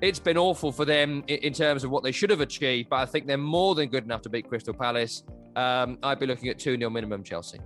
it's 0.03 0.19
been 0.19 0.37
awful 0.37 0.69
for 0.69 0.83
them 0.83 1.23
in 1.29 1.53
terms 1.53 1.85
of 1.85 1.89
what 1.89 2.03
they 2.03 2.11
should 2.11 2.29
have 2.29 2.41
achieved, 2.41 2.89
but 2.89 2.97
I 2.97 3.05
think 3.05 3.25
they're 3.25 3.37
more 3.37 3.73
than 3.73 3.87
good 3.87 4.03
enough 4.03 4.21
to 4.23 4.29
beat 4.29 4.49
Crystal 4.49 4.73
Palace. 4.73 5.23
Um, 5.55 5.97
I'd 6.03 6.19
be 6.19 6.25
looking 6.25 6.49
at 6.49 6.59
2 6.59 6.77
0 6.77 6.89
minimum 6.89 7.23
Chelsea. 7.23 7.59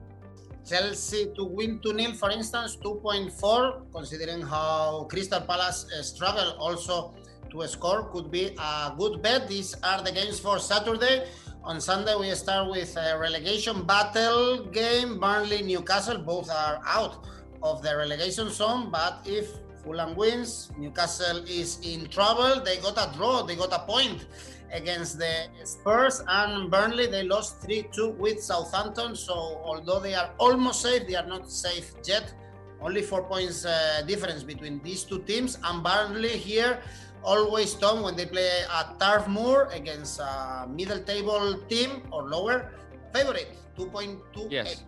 Chelsea 0.63 1.32
to 1.36 1.46
win 1.46 1.79
2 1.79 1.98
0, 1.98 2.13
for 2.13 2.29
instance, 2.29 2.77
2.4, 2.77 3.91
considering 3.91 4.41
how 4.41 5.08
Crystal 5.10 5.41
Palace 5.41 5.88
uh, 5.98 6.03
struggle 6.03 6.51
also 6.60 7.15
to 7.50 7.67
score, 7.67 8.03
could 8.12 8.29
be 8.29 8.56
a 8.60 8.94
good 8.96 9.24
bet. 9.24 9.48
These 9.48 9.74
are 9.82 10.03
the 10.03 10.12
games 10.12 10.39
for 10.39 10.60
Saturday. 10.60 11.25
On 11.63 11.82
Sunday, 11.82 12.13
we 12.15 12.29
start 12.36 12.70
with 12.70 12.96
a 12.98 13.17
relegation 13.17 13.84
battle 13.84 14.63
game. 14.65 15.20
Burnley, 15.20 15.63
Newcastle, 15.63 16.20
both 16.20 16.51
are 16.51 16.79
out 16.86 17.25
of 17.63 17.82
the 17.82 17.98
relegation 17.98 18.50
zone, 18.51 18.91
but 18.91 19.25
if 19.25 19.50
Fulham 19.88 20.15
wins. 20.15 20.70
Newcastle 20.77 21.39
is 21.48 21.79
in 21.82 22.10
trouble. 22.10 22.62
They 22.62 22.75
got 22.77 22.98
a 23.00 23.08
draw. 23.15 23.44
They 23.44 23.56
got 23.56 23.72
a 23.72 23.79
point 23.88 24.25
against 24.74 25.17
the 25.17 25.48
Spurs 25.63 26.22
and 26.27 26.70
Burnley. 26.70 27.08
They 27.08 27.24
lost 27.24 27.62
3-2 27.62 28.17
with 28.17 28.44
Southampton. 28.44 29.15
So 29.15 29.34
although 29.63 30.01
they 30.01 30.13
are 30.13 30.32
almost 30.39 30.82
safe, 30.82 31.08
they 31.08 31.15
are 31.15 31.25
not 31.25 31.50
safe 31.50 31.94
yet. 32.03 32.34
Only 32.82 33.01
four 33.01 33.24
points 33.24 33.65
uh, 33.65 34.03
difference 34.06 34.44
between 34.44 34.82
these 34.84 35.03
two 35.06 35.20
teams. 35.24 35.58
And 35.63 35.82
Burnley 35.82 36.36
here 36.38 36.82
always 37.24 37.74
Tom 37.74 38.03
when 38.03 38.17
they 38.17 38.25
play 38.25 38.63
at 38.70 39.00
Turf 39.00 39.25
Moor 39.27 39.70
against 39.72 40.20
a 40.20 40.67
middle 40.70 41.00
table 41.00 41.63
team 41.70 42.03
or 42.12 42.24
lower 42.24 42.72
favorite 43.13 43.56
2.2 43.77 44.51
yes 44.51 44.84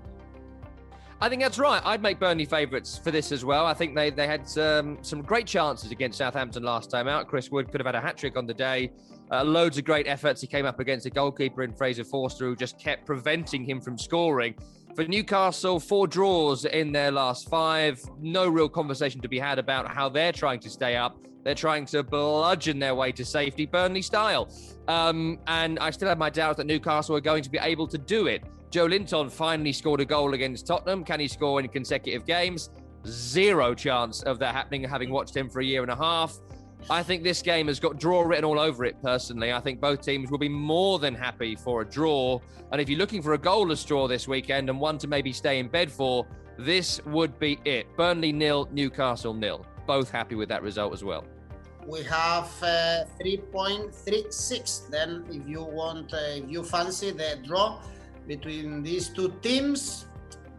I 1.21 1.27
think 1.27 1.41
that's 1.41 1.59
right. 1.59 1.81
I'd 1.83 2.01
make 2.01 2.17
Burnley 2.17 2.45
favourites 2.45 2.97
for 2.97 3.11
this 3.11 3.33
as 3.33 3.43
well. 3.43 3.65
I 3.65 3.73
think 3.73 3.93
they 3.93 4.09
they 4.09 4.25
had 4.25 4.57
um, 4.57 4.97
some 5.01 5.21
great 5.21 5.45
chances 5.45 5.91
against 5.91 6.17
Southampton 6.17 6.63
last 6.63 6.89
time 6.89 7.09
out. 7.09 7.27
Chris 7.27 7.51
Wood 7.51 7.69
could 7.69 7.81
have 7.81 7.85
had 7.85 7.95
a 7.95 8.01
hat 8.01 8.17
trick 8.17 8.37
on 8.37 8.45
the 8.45 8.53
day. 8.53 8.91
Uh, 9.29 9.43
loads 9.43 9.77
of 9.77 9.83
great 9.83 10.07
efforts. 10.07 10.39
He 10.39 10.47
came 10.47 10.65
up 10.65 10.79
against 10.79 11.05
a 11.05 11.09
goalkeeper 11.09 11.63
in 11.63 11.73
Fraser 11.73 12.05
Forster 12.05 12.45
who 12.45 12.55
just 12.55 12.79
kept 12.79 13.05
preventing 13.05 13.65
him 13.65 13.81
from 13.81 13.97
scoring. 13.97 14.55
For 14.95 15.03
Newcastle, 15.03 15.79
four 15.79 16.07
draws 16.07 16.65
in 16.65 16.91
their 16.91 17.11
last 17.11 17.49
five. 17.49 18.01
No 18.19 18.47
real 18.47 18.69
conversation 18.69 19.21
to 19.21 19.27
be 19.27 19.37
had 19.37 19.59
about 19.59 19.87
how 19.87 20.09
they're 20.09 20.31
trying 20.31 20.61
to 20.61 20.69
stay 20.69 20.95
up. 20.95 21.17
They're 21.43 21.53
trying 21.53 21.85
to 21.87 22.01
bludgeon 22.01 22.79
their 22.79 22.95
way 22.95 23.11
to 23.11 23.23
safety, 23.23 23.65
Burnley 23.65 24.01
style. 24.01 24.49
Um, 24.87 25.39
and 25.47 25.79
I 25.79 25.91
still 25.91 26.07
have 26.07 26.17
my 26.17 26.29
doubts 26.29 26.57
that 26.57 26.65
Newcastle 26.65 27.15
are 27.15 27.21
going 27.21 27.43
to 27.43 27.49
be 27.49 27.59
able 27.59 27.87
to 27.87 27.97
do 27.97 28.27
it. 28.27 28.43
Joelinton 28.71 29.31
finally 29.31 29.73
scored 29.73 29.99
a 29.99 30.05
goal 30.05 30.35
against 30.35 30.67
Tottenham. 30.67 31.03
Can 31.03 31.19
he 31.19 31.27
score 31.27 31.59
in 31.59 31.67
consecutive 31.69 32.25
games? 32.25 32.69
Zero 33.07 33.73
chance 33.73 34.21
of 34.23 34.37
that 34.39 34.53
happening, 34.53 34.83
having 34.83 35.09
watched 35.09 35.35
him 35.35 35.49
for 35.49 35.59
a 35.59 35.65
year 35.65 35.81
and 35.81 35.91
a 35.91 35.95
half. 35.95 36.37
I 36.89 37.01
think 37.01 37.23
this 37.23 37.41
game 37.41 37.67
has 37.67 37.79
got 37.79 37.99
draw 37.99 38.21
written 38.21 38.45
all 38.45 38.59
over 38.59 38.85
it 38.85 39.01
personally. 39.01 39.51
I 39.51 39.59
think 39.59 39.81
both 39.81 40.01
teams 40.01 40.29
will 40.29 40.37
be 40.37 40.49
more 40.49 40.99
than 40.99 41.15
happy 41.15 41.55
for 41.55 41.81
a 41.81 41.85
draw. 41.85 42.39
And 42.71 42.79
if 42.79 42.87
you're 42.89 42.99
looking 42.99 43.23
for 43.23 43.33
a 43.33 43.39
goalless 43.39 43.85
draw 43.85 44.07
this 44.07 44.27
weekend 44.27 44.69
and 44.69 44.79
one 44.79 44.99
to 44.99 45.07
maybe 45.07 45.33
stay 45.33 45.57
in 45.59 45.67
bed 45.67 45.91
for, 45.91 46.27
this 46.57 47.03
would 47.05 47.39
be 47.39 47.59
it. 47.65 47.87
Burnley 47.97 48.31
nil, 48.31 48.69
Newcastle 48.71 49.33
nil. 49.33 49.65
Both 49.87 50.11
happy 50.11 50.35
with 50.35 50.49
that 50.49 50.61
result 50.61 50.93
as 50.93 51.03
well. 51.03 51.25
We 51.87 52.03
have 52.03 52.45
uh, 52.61 53.05
3.36. 53.19 54.89
Then, 54.89 55.25
if 55.29 55.47
you 55.47 55.63
want, 55.63 56.13
uh, 56.13 56.17
if 56.17 56.49
you 56.49 56.63
fancy 56.63 57.11
the 57.11 57.39
draw 57.43 57.79
between 58.29 58.83
these 58.83 59.09
two 59.09 59.33
teams, 59.41 60.05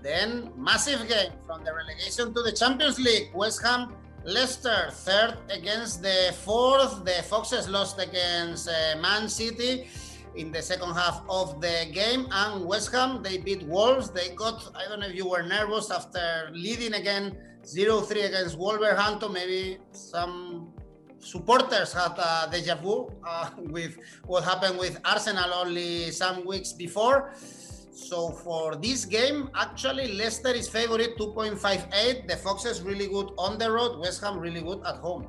then 0.02 0.50
massive 0.58 1.06
game 1.08 1.32
from 1.46 1.64
the 1.64 1.72
relegation 1.72 2.34
to 2.34 2.42
the 2.42 2.52
Champions 2.52 2.98
League. 2.98 3.30
West 3.32 3.62
Ham 3.64 3.94
Leicester 4.24 4.90
third 5.06 5.38
against 5.48 6.02
the 6.02 6.34
fourth. 6.44 7.04
The 7.04 7.22
Foxes 7.30 7.68
lost 7.68 7.96
against 7.98 8.68
uh, 8.68 9.00
Man 9.00 9.28
City 9.28 9.88
in 10.34 10.52
the 10.52 10.60
second 10.60 10.92
half 10.92 11.22
of 11.28 11.60
the 11.60 11.88
game. 11.92 12.26
And 12.30 12.66
West 12.66 12.92
Ham, 12.92 13.22
they 13.22 13.38
beat 13.38 13.62
Wolves. 13.62 14.10
They 14.10 14.28
got, 14.30 14.58
I 14.76 14.88
don't 14.88 15.00
know 15.00 15.06
if 15.06 15.14
you 15.14 15.28
were 15.28 15.42
nervous 15.42 15.90
after 15.90 16.50
leading 16.52 16.94
again 16.94 17.38
0 17.64 18.00
3 18.00 18.20
against 18.22 18.58
Wolverhampton. 18.58 19.32
Maybe 19.32 19.78
some 19.92 20.72
supporters 21.20 21.92
had 21.92 22.18
a 22.18 22.48
deja 22.50 22.74
vu 22.74 23.10
uh, 23.26 23.50
with 23.58 23.96
what 24.26 24.44
happened 24.44 24.78
with 24.78 24.98
Arsenal 25.04 25.52
only 25.54 26.10
some 26.10 26.44
weeks 26.44 26.72
before. 26.72 27.32
So 28.00 28.30
for 28.30 28.76
this 28.76 29.04
game, 29.04 29.50
actually 29.54 30.14
Leicester 30.14 30.48
is 30.54 30.68
favorite 30.68 31.18
2.58. 31.18 32.26
The 32.26 32.36
Foxes 32.36 32.80
really 32.80 33.06
good 33.06 33.30
on 33.36 33.58
the 33.58 33.70
road. 33.70 34.00
West 34.00 34.22
Ham 34.22 34.38
really 34.38 34.62
good 34.62 34.80
at 34.86 34.96
home. 34.96 35.26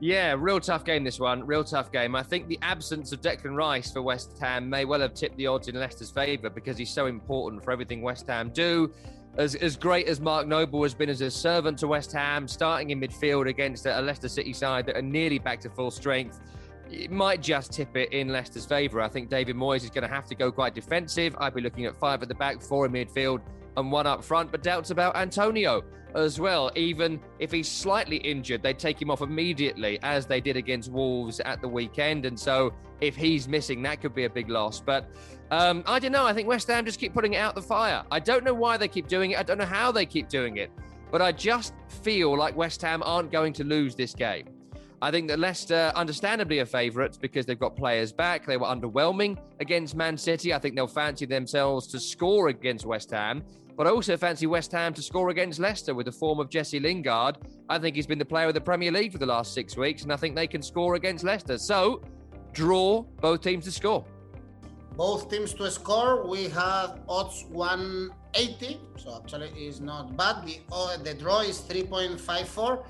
Yeah, 0.00 0.34
real 0.36 0.60
tough 0.60 0.84
game 0.84 1.04
this 1.04 1.20
one. 1.20 1.46
Real 1.46 1.62
tough 1.62 1.92
game. 1.92 2.16
I 2.16 2.22
think 2.22 2.48
the 2.48 2.58
absence 2.62 3.12
of 3.12 3.20
Declan 3.20 3.56
Rice 3.56 3.92
for 3.92 4.02
West 4.02 4.36
Ham 4.40 4.68
may 4.68 4.84
well 4.84 5.00
have 5.00 5.14
tipped 5.14 5.36
the 5.36 5.46
odds 5.46 5.68
in 5.68 5.76
Leicester's 5.76 6.10
favour 6.10 6.50
because 6.50 6.76
he's 6.76 6.90
so 6.90 7.06
important 7.06 7.62
for 7.62 7.70
everything 7.70 8.02
West 8.02 8.26
Ham 8.26 8.50
do. 8.50 8.92
As, 9.38 9.54
as 9.54 9.76
great 9.76 10.08
as 10.08 10.20
Mark 10.20 10.46
Noble 10.46 10.82
has 10.82 10.94
been 10.94 11.08
as 11.08 11.20
a 11.20 11.30
servant 11.30 11.78
to 11.78 11.86
West 11.86 12.12
Ham, 12.12 12.48
starting 12.48 12.90
in 12.90 13.00
midfield 13.00 13.48
against 13.48 13.86
a 13.86 14.00
Leicester 14.00 14.28
City 14.28 14.52
side 14.52 14.84
that 14.86 14.96
are 14.96 15.02
nearly 15.02 15.38
back 15.38 15.60
to 15.60 15.70
full 15.70 15.90
strength, 15.90 16.40
it 16.90 17.10
might 17.10 17.42
just 17.42 17.72
tip 17.72 17.96
it 17.96 18.12
in 18.12 18.28
Leicester's 18.28 18.66
favour. 18.66 19.00
I 19.00 19.08
think 19.08 19.28
David 19.28 19.56
Moyes 19.56 19.84
is 19.84 19.90
going 19.90 20.02
to 20.02 20.14
have 20.14 20.26
to 20.26 20.34
go 20.34 20.52
quite 20.52 20.74
defensive. 20.74 21.36
I'd 21.38 21.54
be 21.54 21.60
looking 21.60 21.86
at 21.86 21.96
five 21.96 22.22
at 22.22 22.28
the 22.28 22.34
back, 22.34 22.60
four 22.60 22.86
in 22.86 22.92
midfield, 22.92 23.40
and 23.76 23.90
one 23.90 24.06
up 24.06 24.22
front. 24.24 24.50
But 24.50 24.62
doubts 24.62 24.90
about 24.90 25.16
Antonio 25.16 25.82
as 26.14 26.40
well. 26.40 26.70
Even 26.74 27.20
if 27.38 27.52
he's 27.52 27.68
slightly 27.68 28.16
injured, 28.18 28.62
they 28.62 28.72
take 28.72 29.00
him 29.00 29.10
off 29.10 29.20
immediately, 29.20 29.98
as 30.02 30.26
they 30.26 30.40
did 30.40 30.56
against 30.56 30.90
Wolves 30.90 31.40
at 31.40 31.60
the 31.60 31.68
weekend. 31.68 32.24
And 32.24 32.38
so 32.38 32.72
if 33.00 33.16
he's 33.16 33.48
missing, 33.48 33.82
that 33.82 34.00
could 34.00 34.14
be 34.14 34.24
a 34.24 34.30
big 34.30 34.48
loss. 34.48 34.80
But 34.80 35.08
um, 35.50 35.82
I 35.86 35.98
don't 35.98 36.12
know. 36.12 36.26
I 36.26 36.32
think 36.32 36.48
West 36.48 36.68
Ham 36.68 36.84
just 36.84 36.98
keep 36.98 37.12
putting 37.12 37.34
it 37.34 37.38
out 37.38 37.54
the 37.54 37.62
fire. 37.62 38.04
I 38.10 38.20
don't 38.20 38.44
know 38.44 38.54
why 38.54 38.76
they 38.76 38.88
keep 38.88 39.08
doing 39.08 39.32
it. 39.32 39.38
I 39.38 39.42
don't 39.42 39.58
know 39.58 39.66
how 39.66 39.92
they 39.92 40.06
keep 40.06 40.28
doing 40.28 40.56
it. 40.56 40.70
But 41.10 41.22
I 41.22 41.32
just 41.32 41.74
feel 42.02 42.36
like 42.36 42.56
West 42.56 42.82
Ham 42.82 43.02
aren't 43.04 43.30
going 43.30 43.52
to 43.54 43.64
lose 43.64 43.94
this 43.94 44.14
game. 44.14 44.48
I 45.06 45.12
think 45.12 45.28
that 45.28 45.38
Leicester, 45.38 45.92
understandably, 45.94 46.58
are 46.58 46.66
favourites 46.66 47.16
because 47.16 47.46
they've 47.46 47.56
got 47.56 47.76
players 47.76 48.10
back. 48.10 48.44
They 48.44 48.56
were 48.56 48.66
underwhelming 48.66 49.38
against 49.60 49.94
Man 49.94 50.18
City. 50.18 50.52
I 50.52 50.58
think 50.58 50.74
they'll 50.74 50.88
fancy 50.88 51.26
themselves 51.26 51.86
to 51.92 52.00
score 52.00 52.48
against 52.48 52.84
West 52.84 53.12
Ham. 53.12 53.44
But 53.76 53.86
I 53.86 53.90
also 53.90 54.16
fancy 54.16 54.48
West 54.48 54.72
Ham 54.72 54.92
to 54.94 55.02
score 55.02 55.28
against 55.30 55.60
Leicester 55.60 55.94
with 55.94 56.06
the 56.06 56.12
form 56.12 56.40
of 56.40 56.50
Jesse 56.50 56.80
Lingard. 56.80 57.38
I 57.68 57.78
think 57.78 57.94
he's 57.94 58.08
been 58.08 58.18
the 58.18 58.24
player 58.24 58.48
of 58.48 58.54
the 58.54 58.60
Premier 58.60 58.90
League 58.90 59.12
for 59.12 59.18
the 59.18 59.26
last 59.26 59.54
six 59.54 59.76
weeks, 59.76 60.02
and 60.02 60.12
I 60.12 60.16
think 60.16 60.34
they 60.34 60.48
can 60.48 60.60
score 60.60 60.96
against 60.96 61.22
Leicester. 61.22 61.56
So, 61.56 62.02
draw 62.52 63.02
both 63.20 63.42
teams 63.42 63.64
to 63.66 63.70
score. 63.70 64.04
Both 64.96 65.30
teams 65.30 65.54
to 65.54 65.70
score. 65.70 66.26
We 66.26 66.48
have 66.48 66.98
odds 67.08 67.44
180, 67.50 68.80
so 68.96 69.20
actually 69.22 69.50
it's 69.50 69.78
not 69.78 70.16
bad. 70.16 70.44
The, 70.44 70.58
uh, 70.72 70.96
the 70.96 71.14
draw 71.14 71.42
is 71.42 71.60
3.54 71.60 72.84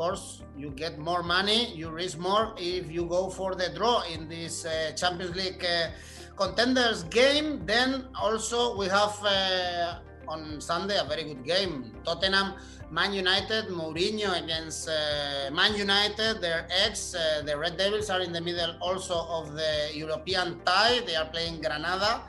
course, 0.00 0.40
you 0.56 0.70
get 0.70 0.98
more 0.98 1.22
money, 1.22 1.60
you 1.76 1.90
risk 1.90 2.16
more 2.18 2.54
if 2.56 2.90
you 2.90 3.04
go 3.04 3.28
for 3.28 3.54
the 3.54 3.68
draw 3.76 4.00
in 4.14 4.20
this 4.34 4.64
uh, 4.64 4.92
Champions 4.96 5.36
League 5.36 5.62
uh, 5.62 5.92
contenders 6.40 7.02
game. 7.20 7.48
Then 7.66 8.08
also 8.16 8.78
we 8.80 8.86
have 8.88 9.14
uh, 9.22 10.00
on 10.26 10.58
Sunday 10.58 10.96
a 10.96 11.04
very 11.04 11.24
good 11.24 11.44
game. 11.44 11.92
Tottenham, 12.02 12.54
Man 12.90 13.12
United, 13.12 13.68
Mourinho 13.68 14.30
against 14.42 14.88
uh, 14.88 15.50
Man 15.52 15.74
United. 15.76 16.40
Their 16.40 16.66
ex, 16.84 17.14
uh, 17.14 17.42
the 17.44 17.58
Red 17.58 17.76
Devils 17.76 18.08
are 18.08 18.22
in 18.22 18.32
the 18.32 18.40
middle 18.40 18.72
also 18.80 19.16
of 19.28 19.52
the 19.52 19.90
European 19.92 20.60
tie. 20.64 21.00
They 21.04 21.16
are 21.16 21.28
playing 21.28 21.60
Granada 21.60 22.22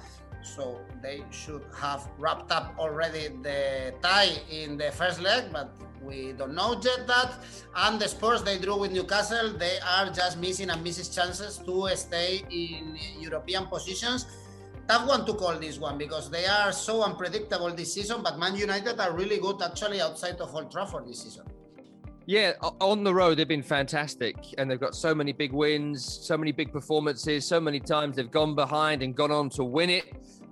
so 0.43 0.79
they 1.01 1.23
should 1.31 1.63
have 1.75 2.07
wrapped 2.17 2.51
up 2.51 2.75
already 2.77 3.29
the 3.41 3.93
tie 4.01 4.31
in 4.49 4.77
the 4.77 4.91
first 4.91 5.21
leg, 5.21 5.51
but 5.51 5.71
we 6.01 6.33
don't 6.33 6.55
know 6.55 6.79
yet 6.83 7.07
that. 7.07 7.35
And 7.75 7.99
the 7.99 8.07
Spurs 8.07 8.43
they 8.43 8.57
drew 8.57 8.77
with 8.77 8.91
Newcastle, 8.91 9.53
they 9.53 9.79
are 9.79 10.09
just 10.09 10.37
missing 10.37 10.69
and 10.69 10.83
misses 10.83 11.09
chances 11.09 11.57
to 11.59 11.89
stay 11.95 12.43
in 12.49 12.97
European 13.19 13.67
positions. 13.67 14.25
Tough 14.87 15.07
one 15.07 15.25
to 15.25 15.33
call 15.33 15.57
this 15.59 15.77
one 15.77 15.97
because 15.97 16.29
they 16.29 16.45
are 16.45 16.71
so 16.71 17.03
unpredictable 17.03 17.71
this 17.71 17.93
season. 17.93 18.23
But 18.23 18.39
Man 18.39 18.55
United 18.55 18.99
are 18.99 19.13
really 19.13 19.37
good 19.37 19.61
actually 19.61 20.01
outside 20.01 20.41
of 20.41 20.53
Old 20.53 20.71
Trafford 20.71 21.07
this 21.07 21.21
season. 21.23 21.45
Yeah, 22.27 22.53
on 22.79 23.03
the 23.03 23.13
road 23.13 23.37
they've 23.37 23.47
been 23.47 23.63
fantastic, 23.63 24.35
and 24.57 24.69
they've 24.69 24.79
got 24.79 24.95
so 24.95 25.13
many 25.13 25.33
big 25.33 25.51
wins, 25.51 26.05
so 26.05 26.37
many 26.37 26.51
big 26.51 26.71
performances, 26.71 27.45
so 27.45 27.59
many 27.59 27.79
times 27.79 28.15
they've 28.15 28.29
gone 28.29 28.53
behind 28.55 29.01
and 29.01 29.15
gone 29.15 29.31
on 29.31 29.49
to 29.51 29.63
win 29.63 29.89
it. 29.89 30.05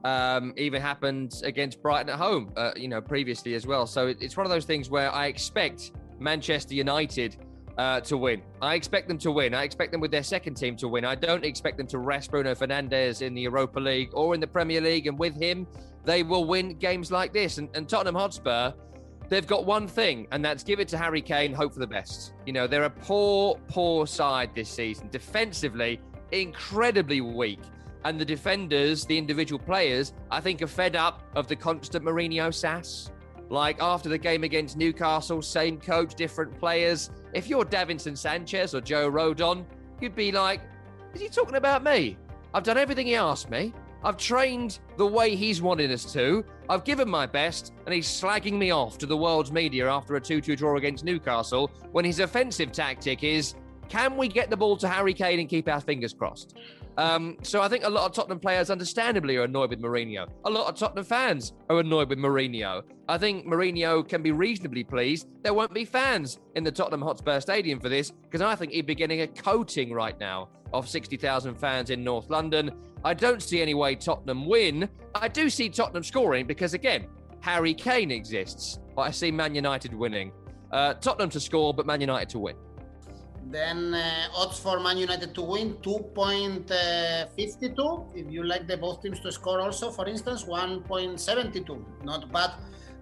Um, 0.05 0.53
even 0.55 0.81
happened 0.81 1.41
against 1.43 1.81
Brighton 1.81 2.09
at 2.09 2.17
home, 2.17 2.53
uh, 2.55 2.71
you 2.77 2.87
know, 2.87 3.01
previously 3.01 3.53
as 3.53 3.67
well. 3.67 3.85
So 3.85 4.07
it's 4.07 4.37
one 4.37 4.45
of 4.45 4.49
those 4.49 4.63
things 4.63 4.89
where 4.89 5.11
I 5.11 5.27
expect 5.27 5.91
Manchester 6.19 6.73
United 6.73 7.35
uh, 7.77 8.01
to 8.01 8.17
win. 8.17 8.41
I 8.61 8.75
expect 8.75 9.07
them 9.07 9.17
to 9.19 9.31
win. 9.31 9.53
I 9.53 9.63
expect 9.63 9.91
them 9.91 10.01
with 10.01 10.11
their 10.11 10.23
second 10.23 10.55
team 10.55 10.75
to 10.77 10.87
win. 10.87 11.05
I 11.05 11.15
don't 11.15 11.45
expect 11.45 11.77
them 11.77 11.87
to 11.87 11.97
rest 11.97 12.29
Bruno 12.29 12.53
Fernandes 12.53 13.21
in 13.21 13.33
the 13.33 13.41
Europa 13.41 13.79
League 13.79 14.09
or 14.13 14.33
in 14.33 14.41
the 14.41 14.47
Premier 14.47 14.81
League. 14.81 15.07
And 15.07 15.17
with 15.17 15.35
him, 15.35 15.65
they 16.03 16.23
will 16.23 16.45
win 16.45 16.75
games 16.75 17.11
like 17.11 17.31
this. 17.31 17.57
And, 17.57 17.69
and 17.75 17.87
Tottenham 17.87 18.15
Hotspur, 18.15 18.73
they've 19.29 19.47
got 19.47 19.65
one 19.65 19.87
thing, 19.87 20.27
and 20.31 20.43
that's 20.43 20.63
give 20.63 20.79
it 20.79 20.89
to 20.89 20.97
Harry 20.97 21.21
Kane, 21.21 21.53
hope 21.53 21.73
for 21.73 21.79
the 21.79 21.87
best. 21.87 22.33
You 22.45 22.51
know, 22.51 22.67
they're 22.67 22.83
a 22.83 22.89
poor, 22.89 23.57
poor 23.69 24.05
side 24.07 24.51
this 24.53 24.69
season. 24.69 25.07
Defensively, 25.09 26.01
incredibly 26.31 27.21
weak. 27.21 27.61
And 28.05 28.19
the 28.19 28.25
defenders, 28.25 29.05
the 29.05 29.17
individual 29.17 29.59
players, 29.59 30.13
I 30.31 30.39
think 30.39 30.61
are 30.61 30.67
fed 30.67 30.95
up 30.95 31.23
of 31.35 31.47
the 31.47 31.55
constant 31.55 32.05
Mourinho 32.05 32.53
sass. 32.53 33.11
Like 33.49 33.81
after 33.81 34.09
the 34.09 34.17
game 34.17 34.43
against 34.43 34.77
Newcastle, 34.77 35.41
same 35.41 35.79
coach, 35.79 36.15
different 36.15 36.57
players. 36.59 37.09
If 37.33 37.47
you're 37.47 37.65
Davinson 37.65 38.17
Sanchez 38.17 38.75
or 38.75 38.81
Joe 38.81 39.09
Rodon, 39.09 39.65
you'd 39.99 40.15
be 40.15 40.31
like, 40.31 40.61
is 41.13 41.21
he 41.21 41.27
talking 41.27 41.55
about 41.55 41.83
me? 41.83 42.17
I've 42.53 42.63
done 42.63 42.77
everything 42.77 43.07
he 43.07 43.15
asked 43.15 43.49
me. 43.49 43.73
I've 44.03 44.17
trained 44.17 44.79
the 44.97 45.05
way 45.05 45.35
he's 45.35 45.61
wanted 45.61 45.91
us 45.91 46.11
to. 46.13 46.45
I've 46.69 46.85
given 46.85 47.09
my 47.09 47.25
best, 47.25 47.73
and 47.85 47.93
he's 47.93 48.07
slagging 48.07 48.53
me 48.53 48.71
off 48.71 48.97
to 48.99 49.05
the 49.05 49.17
world's 49.17 49.51
media 49.51 49.89
after 49.89 50.15
a 50.15 50.21
2 50.21 50.39
2 50.39 50.55
draw 50.55 50.77
against 50.77 51.03
Newcastle 51.03 51.69
when 51.91 52.05
his 52.05 52.19
offensive 52.19 52.71
tactic 52.71 53.23
is 53.23 53.55
can 53.89 54.15
we 54.15 54.27
get 54.27 54.51
the 54.51 54.57
ball 54.57 54.77
to 54.77 54.87
Harry 54.87 55.13
Kane 55.15 55.39
and 55.39 55.49
keep 55.49 55.67
our 55.67 55.81
fingers 55.81 56.13
crossed? 56.13 56.55
Um, 56.99 57.37
so 57.43 57.61
I 57.61 57.69
think 57.69 57.85
a 57.85 57.89
lot 57.89 58.05
of 58.07 58.11
Tottenham 58.11 58.41
players, 58.41 58.69
understandably, 58.69 59.37
are 59.37 59.43
annoyed 59.43 59.69
with 59.69 59.81
Mourinho. 59.81 60.27
A 60.43 60.49
lot 60.49 60.67
of 60.67 60.77
Tottenham 60.77 61.05
fans 61.05 61.53
are 61.69 61.79
annoyed 61.79 62.09
with 62.09 62.19
Mourinho. 62.19 62.81
I 63.07 63.17
think 63.17 63.45
Mourinho 63.45 64.05
can 64.05 64.21
be 64.21 64.33
reasonably 64.33 64.83
pleased. 64.83 65.29
There 65.41 65.53
won't 65.53 65.73
be 65.73 65.85
fans 65.85 66.39
in 66.55 66.65
the 66.65 66.71
Tottenham 66.73 67.01
Hotspur 67.01 67.39
Stadium 67.39 67.79
for 67.79 67.87
this 67.87 68.11
because 68.11 68.41
I 68.41 68.53
think 68.53 68.73
he'd 68.73 68.85
be 68.85 68.95
getting 68.95 69.21
a 69.21 69.27
coating 69.27 69.93
right 69.93 70.19
now 70.19 70.49
of 70.73 70.89
60,000 70.89 71.55
fans 71.55 71.89
in 71.89 72.03
North 72.03 72.29
London. 72.29 72.69
I 73.05 73.13
don't 73.13 73.41
see 73.41 73.61
any 73.61 73.75
way 73.75 73.95
Tottenham 73.95 74.45
win. 74.45 74.89
I 75.15 75.29
do 75.29 75.49
see 75.49 75.69
Tottenham 75.69 76.03
scoring 76.03 76.45
because, 76.47 76.73
again, 76.73 77.07
Harry 77.39 77.73
Kane 77.73 78.11
exists. 78.11 78.77
But 78.93 79.03
I 79.03 79.11
see 79.11 79.31
Man 79.31 79.55
United 79.55 79.93
winning. 79.93 80.33
Uh, 80.69 80.95
Tottenham 80.95 81.29
to 81.29 81.39
score, 81.39 81.73
but 81.73 81.85
Man 81.85 82.01
United 82.01 82.27
to 82.31 82.39
win. 82.39 82.57
Then 83.49 83.95
uh, 83.95 84.27
odds 84.35 84.59
for 84.59 84.79
Man 84.79 84.99
United 84.99 85.33
to 85.33 85.41
win 85.41 85.73
2.52. 85.81 88.15
If 88.15 88.31
you 88.31 88.43
like 88.43 88.67
the 88.67 88.77
both 88.77 89.01
teams 89.01 89.19
to 89.21 89.31
score 89.31 89.59
also, 89.59 89.89
for 89.89 90.07
instance, 90.07 90.43
1.72. 90.43 91.83
Not 92.03 92.31
bad 92.31 92.51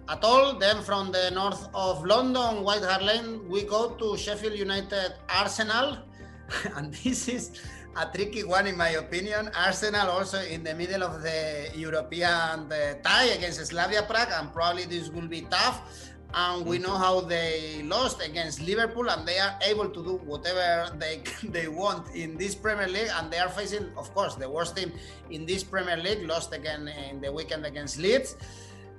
at 0.07 0.23
all. 0.23 0.57
Then 0.57 0.81
from 0.83 1.11
the 1.11 1.31
north 1.31 1.67
of 1.73 2.05
London, 2.05 2.63
White 2.63 2.83
Hart 2.83 3.03
Lane, 3.03 3.49
we 3.49 3.63
go 3.63 3.89
to 3.95 4.15
Sheffield 4.15 4.57
United 4.57 5.15
Arsenal. 5.27 5.97
and 6.77 6.93
this 6.93 7.27
is 7.27 7.51
a 7.97 8.05
tricky 8.15 8.45
one 8.45 8.67
in 8.67 8.77
my 8.77 8.91
opinion. 8.91 9.49
Arsenal 9.53 10.09
also 10.09 10.39
in 10.39 10.63
the 10.63 10.73
middle 10.73 11.03
of 11.03 11.21
the 11.23 11.69
European 11.75 12.69
tie 13.03 13.31
against 13.35 13.65
Slavia 13.65 14.03
Prague, 14.03 14.31
and 14.31 14.53
probably 14.53 14.85
this 14.85 15.09
will 15.09 15.27
be 15.27 15.41
tough. 15.49 16.06
And 16.33 16.65
we 16.65 16.77
know 16.77 16.95
how 16.95 17.21
they 17.21 17.81
lost 17.83 18.21
against 18.21 18.61
Liverpool, 18.61 19.09
and 19.09 19.27
they 19.27 19.39
are 19.39 19.57
able 19.63 19.89
to 19.89 20.03
do 20.03 20.19
whatever 20.25 20.91
they 20.99 21.23
they 21.43 21.67
want 21.67 22.13
in 22.15 22.37
this 22.37 22.53
Premier 22.53 22.87
League. 22.87 23.09
And 23.15 23.31
they 23.31 23.39
are 23.39 23.49
facing, 23.49 23.89
of 23.97 24.13
course, 24.13 24.35
the 24.35 24.49
worst 24.49 24.75
team 24.75 24.91
in 25.29 25.45
this 25.45 25.63
Premier 25.63 25.97
League. 25.97 26.27
Lost 26.27 26.53
again 26.53 26.87
in 26.87 27.21
the 27.21 27.31
weekend 27.31 27.65
against 27.65 27.97
Leeds. 27.97 28.35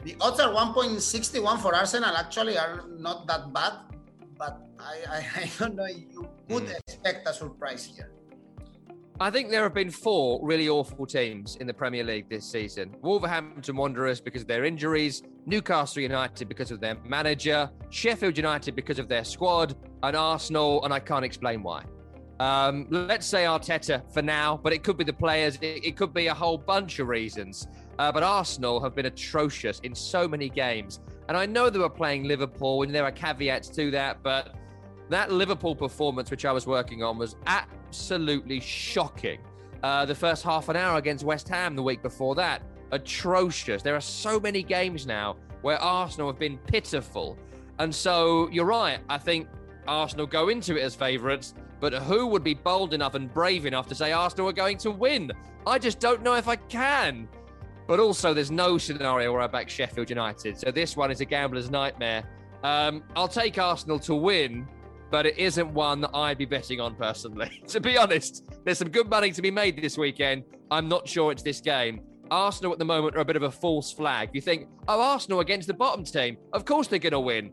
The 0.04 0.16
odds 0.20 0.40
are 0.40 0.52
1.61 0.54 1.60
for 1.60 1.74
Arsenal. 1.74 2.16
Actually, 2.16 2.56
are 2.56 2.84
not 2.88 3.26
that 3.26 3.52
bad, 3.52 3.74
but 4.38 4.62
I, 4.78 4.96
I, 5.10 5.18
I 5.42 5.50
don't 5.58 5.74
know. 5.74 5.86
You 5.86 6.28
could 6.48 6.64
mm. 6.64 6.78
expect 6.78 7.28
a 7.28 7.34
surprise 7.34 7.84
here. 7.84 8.17
I 9.20 9.30
think 9.30 9.50
there 9.50 9.64
have 9.64 9.74
been 9.74 9.90
four 9.90 10.38
really 10.46 10.68
awful 10.68 11.04
teams 11.04 11.56
in 11.56 11.66
the 11.66 11.74
Premier 11.74 12.04
League 12.04 12.28
this 12.28 12.48
season 12.48 12.94
Wolverhampton 13.02 13.74
Wanderers 13.74 14.20
because 14.20 14.42
of 14.42 14.48
their 14.48 14.64
injuries, 14.64 15.24
Newcastle 15.44 16.02
United 16.02 16.48
because 16.48 16.70
of 16.70 16.78
their 16.78 16.94
manager, 17.04 17.68
Sheffield 17.90 18.36
United 18.36 18.76
because 18.76 19.00
of 19.00 19.08
their 19.08 19.24
squad, 19.24 19.74
and 20.04 20.14
Arsenal, 20.14 20.84
and 20.84 20.94
I 20.94 21.00
can't 21.00 21.24
explain 21.24 21.64
why. 21.64 21.82
Um, 22.38 22.86
let's 22.90 23.26
say 23.26 23.42
Arteta 23.42 24.08
for 24.14 24.22
now, 24.22 24.60
but 24.62 24.72
it 24.72 24.84
could 24.84 24.96
be 24.96 25.02
the 25.02 25.12
players, 25.12 25.56
it, 25.56 25.84
it 25.84 25.96
could 25.96 26.14
be 26.14 26.28
a 26.28 26.34
whole 26.34 26.56
bunch 26.56 27.00
of 27.00 27.08
reasons. 27.08 27.66
Uh, 27.98 28.12
but 28.12 28.22
Arsenal 28.22 28.80
have 28.80 28.94
been 28.94 29.06
atrocious 29.06 29.80
in 29.80 29.96
so 29.96 30.28
many 30.28 30.48
games. 30.48 31.00
And 31.28 31.36
I 31.36 31.44
know 31.44 31.70
they 31.70 31.80
were 31.80 31.90
playing 31.90 32.22
Liverpool, 32.22 32.84
and 32.84 32.94
there 32.94 33.02
are 33.02 33.10
caveats 33.10 33.68
to 33.70 33.90
that, 33.90 34.22
but 34.22 34.54
that 35.10 35.32
Liverpool 35.32 35.74
performance, 35.74 36.30
which 36.30 36.44
I 36.44 36.52
was 36.52 36.68
working 36.68 37.02
on, 37.02 37.18
was 37.18 37.34
absolutely 37.88 38.60
shocking. 38.60 39.40
Uh, 39.82 40.04
the 40.04 40.14
first 40.14 40.44
half 40.44 40.68
an 40.68 40.76
hour 40.76 40.98
against 40.98 41.24
West 41.24 41.48
Ham 41.48 41.74
the 41.74 41.82
week 41.82 42.02
before 42.02 42.34
that, 42.34 42.60
atrocious. 42.92 43.82
There 43.82 43.94
are 43.94 44.00
so 44.00 44.38
many 44.38 44.62
games 44.62 45.06
now 45.06 45.36
where 45.62 45.78
Arsenal 45.78 46.28
have 46.28 46.38
been 46.38 46.58
pitiful. 46.58 47.38
And 47.78 47.94
so 47.94 48.48
you're 48.50 48.66
right. 48.66 48.98
I 49.08 49.16
think 49.16 49.48
Arsenal 49.86 50.26
go 50.26 50.50
into 50.50 50.76
it 50.76 50.82
as 50.82 50.94
favourites, 50.94 51.54
but 51.80 51.94
who 51.94 52.26
would 52.26 52.44
be 52.44 52.54
bold 52.54 52.92
enough 52.92 53.14
and 53.14 53.32
brave 53.32 53.64
enough 53.64 53.86
to 53.86 53.94
say 53.94 54.12
Arsenal 54.12 54.48
are 54.50 54.52
going 54.52 54.76
to 54.78 54.90
win? 54.90 55.30
I 55.66 55.78
just 55.78 55.98
don't 55.98 56.22
know 56.22 56.34
if 56.34 56.46
I 56.46 56.56
can. 56.56 57.26
But 57.86 58.00
also, 58.00 58.34
there's 58.34 58.50
no 58.50 58.76
scenario 58.76 59.32
where 59.32 59.40
I 59.40 59.46
back 59.46 59.70
Sheffield 59.70 60.10
United. 60.10 60.58
So 60.58 60.70
this 60.70 60.94
one 60.94 61.10
is 61.10 61.22
a 61.22 61.24
gambler's 61.24 61.70
nightmare. 61.70 62.24
Um, 62.62 63.02
I'll 63.16 63.28
take 63.28 63.56
Arsenal 63.56 63.98
to 64.00 64.14
win, 64.14 64.68
but 65.10 65.26
it 65.26 65.38
isn't 65.38 65.72
one 65.72 66.00
that 66.02 66.10
I'd 66.14 66.38
be 66.38 66.44
betting 66.44 66.80
on 66.80 66.94
personally. 66.94 67.62
to 67.68 67.80
be 67.80 67.96
honest, 67.96 68.44
there's 68.64 68.78
some 68.78 68.90
good 68.90 69.08
money 69.08 69.30
to 69.32 69.42
be 69.42 69.50
made 69.50 69.80
this 69.80 69.96
weekend. 69.96 70.44
I'm 70.70 70.88
not 70.88 71.08
sure 71.08 71.32
it's 71.32 71.42
this 71.42 71.60
game. 71.60 72.00
Arsenal 72.30 72.72
at 72.72 72.78
the 72.78 72.84
moment 72.84 73.16
are 73.16 73.20
a 73.20 73.24
bit 73.24 73.36
of 73.36 73.42
a 73.42 73.50
false 73.50 73.92
flag. 73.92 74.30
You 74.32 74.40
think, 74.40 74.68
oh, 74.86 75.00
Arsenal 75.00 75.40
against 75.40 75.66
the 75.66 75.74
bottom 75.74 76.04
team, 76.04 76.36
of 76.52 76.64
course 76.64 76.86
they're 76.88 76.98
going 76.98 77.12
to 77.12 77.20
win. 77.20 77.52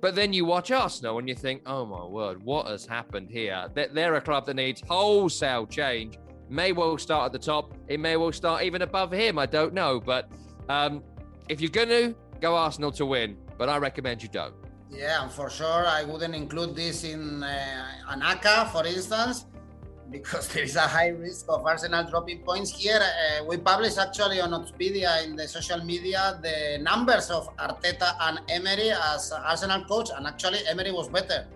But 0.00 0.14
then 0.14 0.32
you 0.32 0.44
watch 0.44 0.70
Arsenal 0.70 1.18
and 1.18 1.28
you 1.28 1.34
think, 1.34 1.62
oh 1.66 1.84
my 1.84 2.04
word, 2.04 2.42
what 2.42 2.66
has 2.66 2.86
happened 2.86 3.30
here? 3.30 3.68
They're 3.74 4.14
a 4.14 4.20
club 4.20 4.46
that 4.46 4.54
needs 4.54 4.82
wholesale 4.86 5.66
change. 5.66 6.18
May 6.48 6.72
well 6.72 6.96
start 6.98 7.26
at 7.26 7.32
the 7.32 7.38
top. 7.38 7.74
It 7.86 8.00
may 8.00 8.16
well 8.16 8.32
start 8.32 8.62
even 8.62 8.82
above 8.82 9.12
him. 9.12 9.38
I 9.38 9.46
don't 9.46 9.74
know. 9.74 10.00
But 10.00 10.30
um, 10.68 11.02
if 11.48 11.60
you're 11.60 11.70
going 11.70 11.88
to, 11.88 12.14
go 12.40 12.56
Arsenal 12.56 12.90
to 12.92 13.06
win. 13.06 13.36
But 13.58 13.68
I 13.68 13.76
recommend 13.76 14.22
you 14.22 14.28
don't. 14.30 14.54
Yeah, 14.92 15.22
and 15.22 15.30
for 15.30 15.48
sure, 15.50 15.86
I 15.86 16.04
wouldn't 16.04 16.34
include 16.34 16.74
this 16.74 17.04
in 17.04 17.42
uh, 17.42 17.86
an 18.08 18.20
acca, 18.22 18.70
for 18.72 18.84
instance, 18.86 19.46
because 20.10 20.48
there 20.48 20.64
is 20.64 20.76
a 20.76 20.80
high 20.80 21.08
risk 21.08 21.46
of 21.48 21.64
Arsenal 21.64 22.04
dropping 22.04 22.40
points 22.40 22.70
here. 22.70 23.00
Uh, 23.00 23.44
we 23.44 23.56
published 23.56 23.98
actually 23.98 24.40
on 24.40 24.50
Oddspedia 24.50 25.24
in 25.24 25.36
the 25.36 25.46
social 25.46 25.82
media 25.84 26.38
the 26.42 26.78
numbers 26.82 27.30
of 27.30 27.54
Arteta 27.56 28.16
and 28.20 28.40
Emery 28.48 28.90
as 28.90 29.32
Arsenal 29.32 29.84
coach, 29.84 30.10
and 30.16 30.26
actually 30.26 30.58
Emery 30.66 30.90
was 30.90 31.08
better 31.08 31.46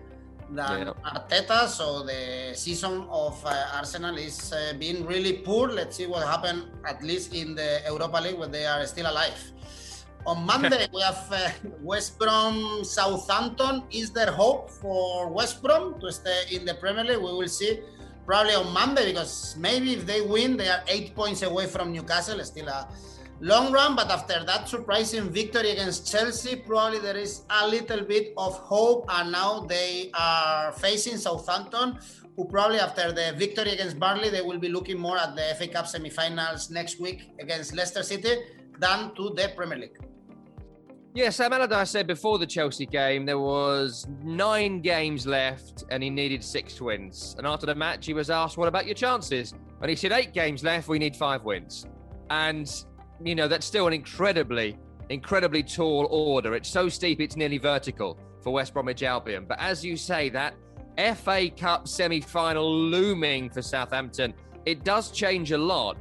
than 0.49 0.87
yeah. 0.87 0.93
Arteta. 1.03 1.67
So 1.67 2.03
the 2.03 2.53
season 2.55 3.05
of 3.09 3.43
uh, 3.45 3.75
Arsenal 3.75 4.17
is 4.17 4.53
uh, 4.53 4.73
being 4.79 5.05
really 5.05 5.33
poor. 5.33 5.67
Let's 5.67 5.97
see 5.97 6.07
what 6.07 6.25
happens 6.25 6.65
at 6.85 7.03
least 7.03 7.33
in 7.33 7.55
the 7.55 7.81
Europa 7.87 8.17
League 8.21 8.37
when 8.39 8.51
they 8.51 8.65
are 8.65 8.85
still 8.85 9.09
alive. 9.09 9.37
On 10.25 10.43
Monday, 10.43 10.87
we 10.91 11.01
have 11.01 11.27
uh, 11.31 11.49
West 11.83 12.17
Brom 12.17 12.83
Southampton. 12.83 13.83
Is 13.91 14.09
there 14.09 14.31
hope 14.31 14.71
for 14.71 15.29
West 15.29 15.61
Brom 15.61 16.01
to 16.01 16.11
stay 16.11 16.45
in 16.49 16.65
the 16.65 16.73
Premier 16.73 17.03
League? 17.03 17.19
We 17.19 17.31
will 17.31 17.47
see 17.47 17.81
probably 18.25 18.55
on 18.55 18.73
Monday 18.73 19.13
because 19.13 19.55
maybe 19.59 19.93
if 19.93 20.07
they 20.07 20.21
win, 20.21 20.57
they 20.57 20.67
are 20.67 20.81
eight 20.87 21.13
points 21.15 21.43
away 21.43 21.67
from 21.67 21.91
Newcastle. 21.93 22.43
Still 22.43 22.69
a 22.69 22.89
long 23.39 23.71
run, 23.71 23.95
but 23.95 24.09
after 24.09 24.43
that 24.43 24.67
surprising 24.67 25.29
victory 25.29 25.69
against 25.69 26.11
Chelsea, 26.11 26.55
probably 26.55 26.97
there 26.97 27.17
is 27.17 27.43
a 27.61 27.67
little 27.67 28.01
bit 28.01 28.33
of 28.35 28.57
hope. 28.57 29.05
And 29.09 29.31
now 29.31 29.59
they 29.59 30.09
are 30.15 30.71
facing 30.71 31.17
Southampton, 31.17 31.99
who 32.35 32.45
probably 32.45 32.79
after 32.79 33.11
the 33.11 33.35
victory 33.37 33.73
against 33.73 33.99
Burnley, 33.99 34.29
they 34.31 34.41
will 34.41 34.57
be 34.57 34.69
looking 34.69 34.97
more 34.97 35.19
at 35.19 35.35
the 35.35 35.53
FA 35.59 35.67
Cup 35.67 35.85
semi-finals 35.85 36.71
next 36.71 36.99
week 36.99 37.29
against 37.39 37.75
Leicester 37.75 38.01
City 38.01 38.37
than 38.79 39.13
to 39.13 39.29
the 39.35 39.53
Premier 39.55 39.77
League. 39.77 40.14
Yeah, 41.15 41.29
Sam 41.29 41.53
Allardyce 41.53 41.91
said 41.91 42.07
before 42.07 42.39
the 42.39 42.45
Chelsea 42.45 42.85
game 42.85 43.25
there 43.25 43.39
was 43.39 44.05
nine 44.21 44.81
games 44.81 45.25
left 45.25 45.85
and 45.89 46.03
he 46.03 46.09
needed 46.09 46.43
six 46.43 46.81
wins. 46.81 47.35
And 47.37 47.47
after 47.47 47.65
the 47.65 47.73
match, 47.73 48.05
he 48.05 48.13
was 48.13 48.29
asked, 48.29 48.57
"What 48.57 48.67
about 48.67 48.85
your 48.85 48.95
chances?" 48.95 49.53
And 49.79 49.89
he 49.89 49.95
said, 49.95 50.11
eight 50.11 50.33
games 50.33 50.61
left. 50.61 50.89
We 50.89 50.99
need 50.99 51.15
five 51.15 51.45
wins." 51.45 51.85
And 52.31 52.69
you 53.23 53.33
know 53.33 53.47
that's 53.47 53.65
still 53.65 53.87
an 53.87 53.93
incredibly, 53.93 54.77
incredibly 55.09 55.63
tall 55.63 56.05
order. 56.11 56.53
It's 56.53 56.67
so 56.67 56.89
steep, 56.89 57.21
it's 57.21 57.37
nearly 57.37 57.59
vertical 57.59 58.19
for 58.41 58.51
West 58.51 58.73
Bromwich 58.73 59.01
Albion. 59.01 59.45
But 59.47 59.61
as 59.61 59.85
you 59.85 59.95
say, 59.95 60.27
that 60.31 60.53
FA 60.97 61.49
Cup 61.49 61.87
semi-final 61.87 62.69
looming 62.69 63.49
for 63.49 63.61
Southampton, 63.61 64.33
it 64.65 64.83
does 64.83 65.11
change 65.11 65.53
a 65.53 65.57
lot, 65.57 65.95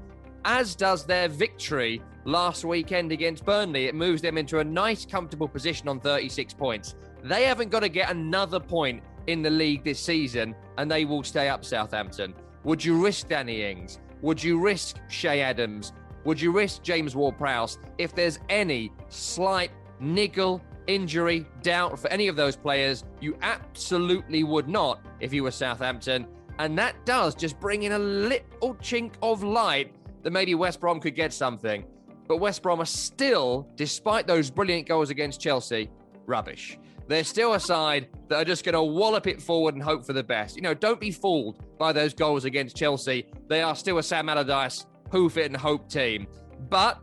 as 0.44 0.74
does 0.74 1.06
their 1.06 1.28
victory 1.28 2.02
last 2.24 2.64
weekend 2.64 3.12
against 3.12 3.44
Burnley. 3.44 3.86
It 3.86 3.94
moves 3.94 4.22
them 4.22 4.38
into 4.38 4.58
a 4.58 4.64
nice, 4.64 5.04
comfortable 5.04 5.48
position 5.48 5.88
on 5.88 6.00
36 6.00 6.54
points. 6.54 6.94
They 7.22 7.44
haven't 7.44 7.70
got 7.70 7.80
to 7.80 7.88
get 7.88 8.10
another 8.10 8.60
point 8.60 9.02
in 9.26 9.42
the 9.42 9.50
league 9.50 9.84
this 9.84 10.00
season, 10.00 10.54
and 10.78 10.90
they 10.90 11.04
will 11.04 11.22
stay 11.22 11.48
up 11.48 11.64
Southampton. 11.64 12.34
Would 12.64 12.84
you 12.84 13.02
risk 13.02 13.28
Danny 13.28 13.62
Ings? 13.62 13.98
Would 14.22 14.42
you 14.42 14.58
risk 14.58 14.96
Che 15.08 15.40
Adams? 15.40 15.92
Would 16.24 16.40
you 16.40 16.52
risk 16.52 16.82
James 16.82 17.14
Ward 17.14 17.36
Prowse 17.36 17.78
if 17.98 18.14
there's 18.14 18.38
any 18.48 18.90
slight 19.08 19.70
niggle, 20.00 20.62
injury, 20.86 21.46
doubt 21.62 21.98
for 21.98 22.08
any 22.08 22.28
of 22.28 22.36
those 22.36 22.56
players? 22.56 23.04
You 23.20 23.36
absolutely 23.42 24.44
would 24.44 24.68
not 24.68 25.04
if 25.20 25.34
you 25.34 25.42
were 25.42 25.50
Southampton. 25.50 26.26
And 26.58 26.78
that 26.78 27.04
does 27.04 27.34
just 27.34 27.60
bring 27.60 27.82
in 27.82 27.92
a 27.92 27.98
little 27.98 28.74
chink 28.76 29.12
of 29.22 29.42
light 29.42 29.92
that 30.22 30.30
maybe 30.30 30.54
West 30.54 30.80
Brom 30.80 31.00
could 31.00 31.14
get 31.14 31.32
something. 31.32 31.84
But 32.26 32.38
West 32.38 32.62
Brom 32.62 32.80
are 32.80 32.86
still, 32.86 33.68
despite 33.76 34.26
those 34.26 34.50
brilliant 34.50 34.88
goals 34.88 35.10
against 35.10 35.40
Chelsea, 35.40 35.90
rubbish. 36.26 36.78
They're 37.06 37.24
still 37.24 37.52
a 37.52 37.60
side 37.60 38.08
that 38.28 38.36
are 38.36 38.44
just 38.44 38.64
going 38.64 38.74
to 38.74 38.82
wallop 38.82 39.26
it 39.26 39.42
forward 39.42 39.74
and 39.74 39.82
hope 39.82 40.06
for 40.06 40.14
the 40.14 40.22
best. 40.22 40.56
You 40.56 40.62
know, 40.62 40.72
don't 40.72 41.00
be 41.00 41.10
fooled 41.10 41.62
by 41.78 41.92
those 41.92 42.14
goals 42.14 42.46
against 42.46 42.76
Chelsea. 42.76 43.26
They 43.48 43.60
are 43.60 43.76
still 43.76 43.98
a 43.98 44.02
Sam 44.02 44.28
Allardyce 44.28 44.86
hoof 45.10 45.36
it 45.36 45.46
and 45.46 45.56
hope 45.56 45.88
team. 45.88 46.26
But 46.70 46.98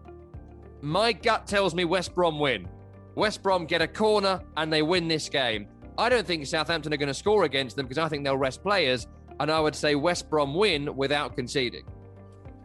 my 0.82 1.14
gut 1.14 1.46
tells 1.46 1.76
me 1.76 1.86
West 1.86 2.16
Brom 2.16 2.40
win. 2.40 2.68
West 3.14 3.44
Brom 3.44 3.66
get 3.66 3.82
a 3.82 3.88
corner 3.88 4.42
and 4.58 4.74
they 4.74 4.82
win 4.82 5.08
this 5.08 5.30
game. 5.30 5.68
I 6.00 6.10
don't 6.10 6.26
think 6.26 6.48
Southampton 6.48 6.92
are 6.94 6.98
going 6.98 7.08
to 7.08 7.14
score 7.14 7.44
against 7.44 7.76
them 7.76 7.86
because 7.86 8.00
I 8.00 8.10
think 8.10 8.24
they'll 8.24 8.38
rest 8.38 8.64
players. 8.64 9.08
And 9.40 9.52
I 9.52 9.60
would 9.60 9.76
say 9.76 9.94
West 9.94 10.30
Brom 10.30 10.56
win 10.56 10.96
without 10.96 11.36
conceding 11.36 11.84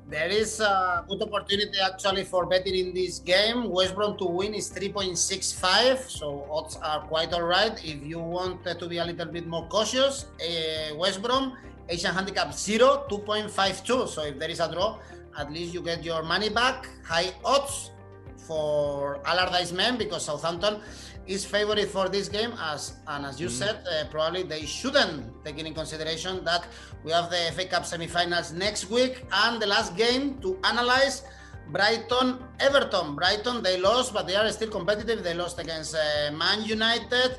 there 0.08 0.28
is 0.28 0.60
a 0.60 1.04
good 1.08 1.20
opportunity 1.22 1.78
actually 1.82 2.24
for 2.24 2.46
betting 2.46 2.74
in 2.74 2.94
this 2.94 3.18
game. 3.18 3.68
West 3.70 3.94
Brom 3.94 4.16
to 4.18 4.24
win 4.24 4.54
is 4.54 4.70
3.65, 4.70 6.08
so 6.08 6.46
odds 6.50 6.76
are 6.76 7.00
quite 7.10 7.32
all 7.32 7.42
right. 7.42 7.74
If 7.84 8.06
you 8.06 8.20
want 8.20 8.62
to 8.64 8.88
be 8.88 8.98
a 8.98 9.04
little 9.04 9.26
bit 9.26 9.46
more 9.46 9.66
cautious, 9.68 10.26
uh, 10.38 10.94
West 10.94 11.22
Brom, 11.22 11.58
Asian 11.88 12.14
handicap 12.14 12.54
0, 12.54 13.06
2.52. 13.10 14.08
So 14.08 14.22
if 14.22 14.38
there 14.38 14.50
is 14.50 14.60
a 14.60 14.70
draw, 14.70 14.98
at 15.36 15.52
least 15.52 15.74
you 15.74 15.82
get 15.82 16.04
your 16.04 16.22
money 16.22 16.50
back. 16.50 16.88
High 17.04 17.34
odds 17.44 17.90
for 18.46 19.18
Allardyce 19.26 19.72
men 19.72 19.98
because 19.98 20.24
Southampton 20.24 20.80
is 21.26 21.44
favorite 21.44 21.88
for 21.88 22.08
this 22.08 22.28
game, 22.28 22.52
as 22.60 22.94
and 23.08 23.26
as 23.26 23.40
you 23.40 23.48
mm. 23.48 23.58
said, 23.60 23.76
uh, 23.86 24.04
probably 24.10 24.42
they 24.42 24.64
shouldn't 24.64 25.44
take 25.44 25.58
in 25.58 25.72
consideration 25.74 26.44
that 26.44 26.66
we 27.04 27.12
have 27.12 27.30
the 27.30 27.52
FA 27.54 27.66
Cup 27.66 27.84
semi-finals 27.84 28.52
next 28.52 28.90
week 28.90 29.24
and 29.32 29.60
the 29.60 29.66
last 29.66 29.96
game 29.96 30.40
to 30.40 30.58
analyze. 30.64 31.22
Brighton, 31.68 32.38
Everton. 32.60 33.16
Brighton, 33.16 33.60
they 33.60 33.80
lost, 33.80 34.14
but 34.14 34.28
they 34.28 34.36
are 34.36 34.48
still 34.52 34.70
competitive. 34.70 35.24
They 35.24 35.34
lost 35.34 35.58
against 35.58 35.96
uh, 35.96 36.30
Man 36.30 36.62
United 36.62 37.38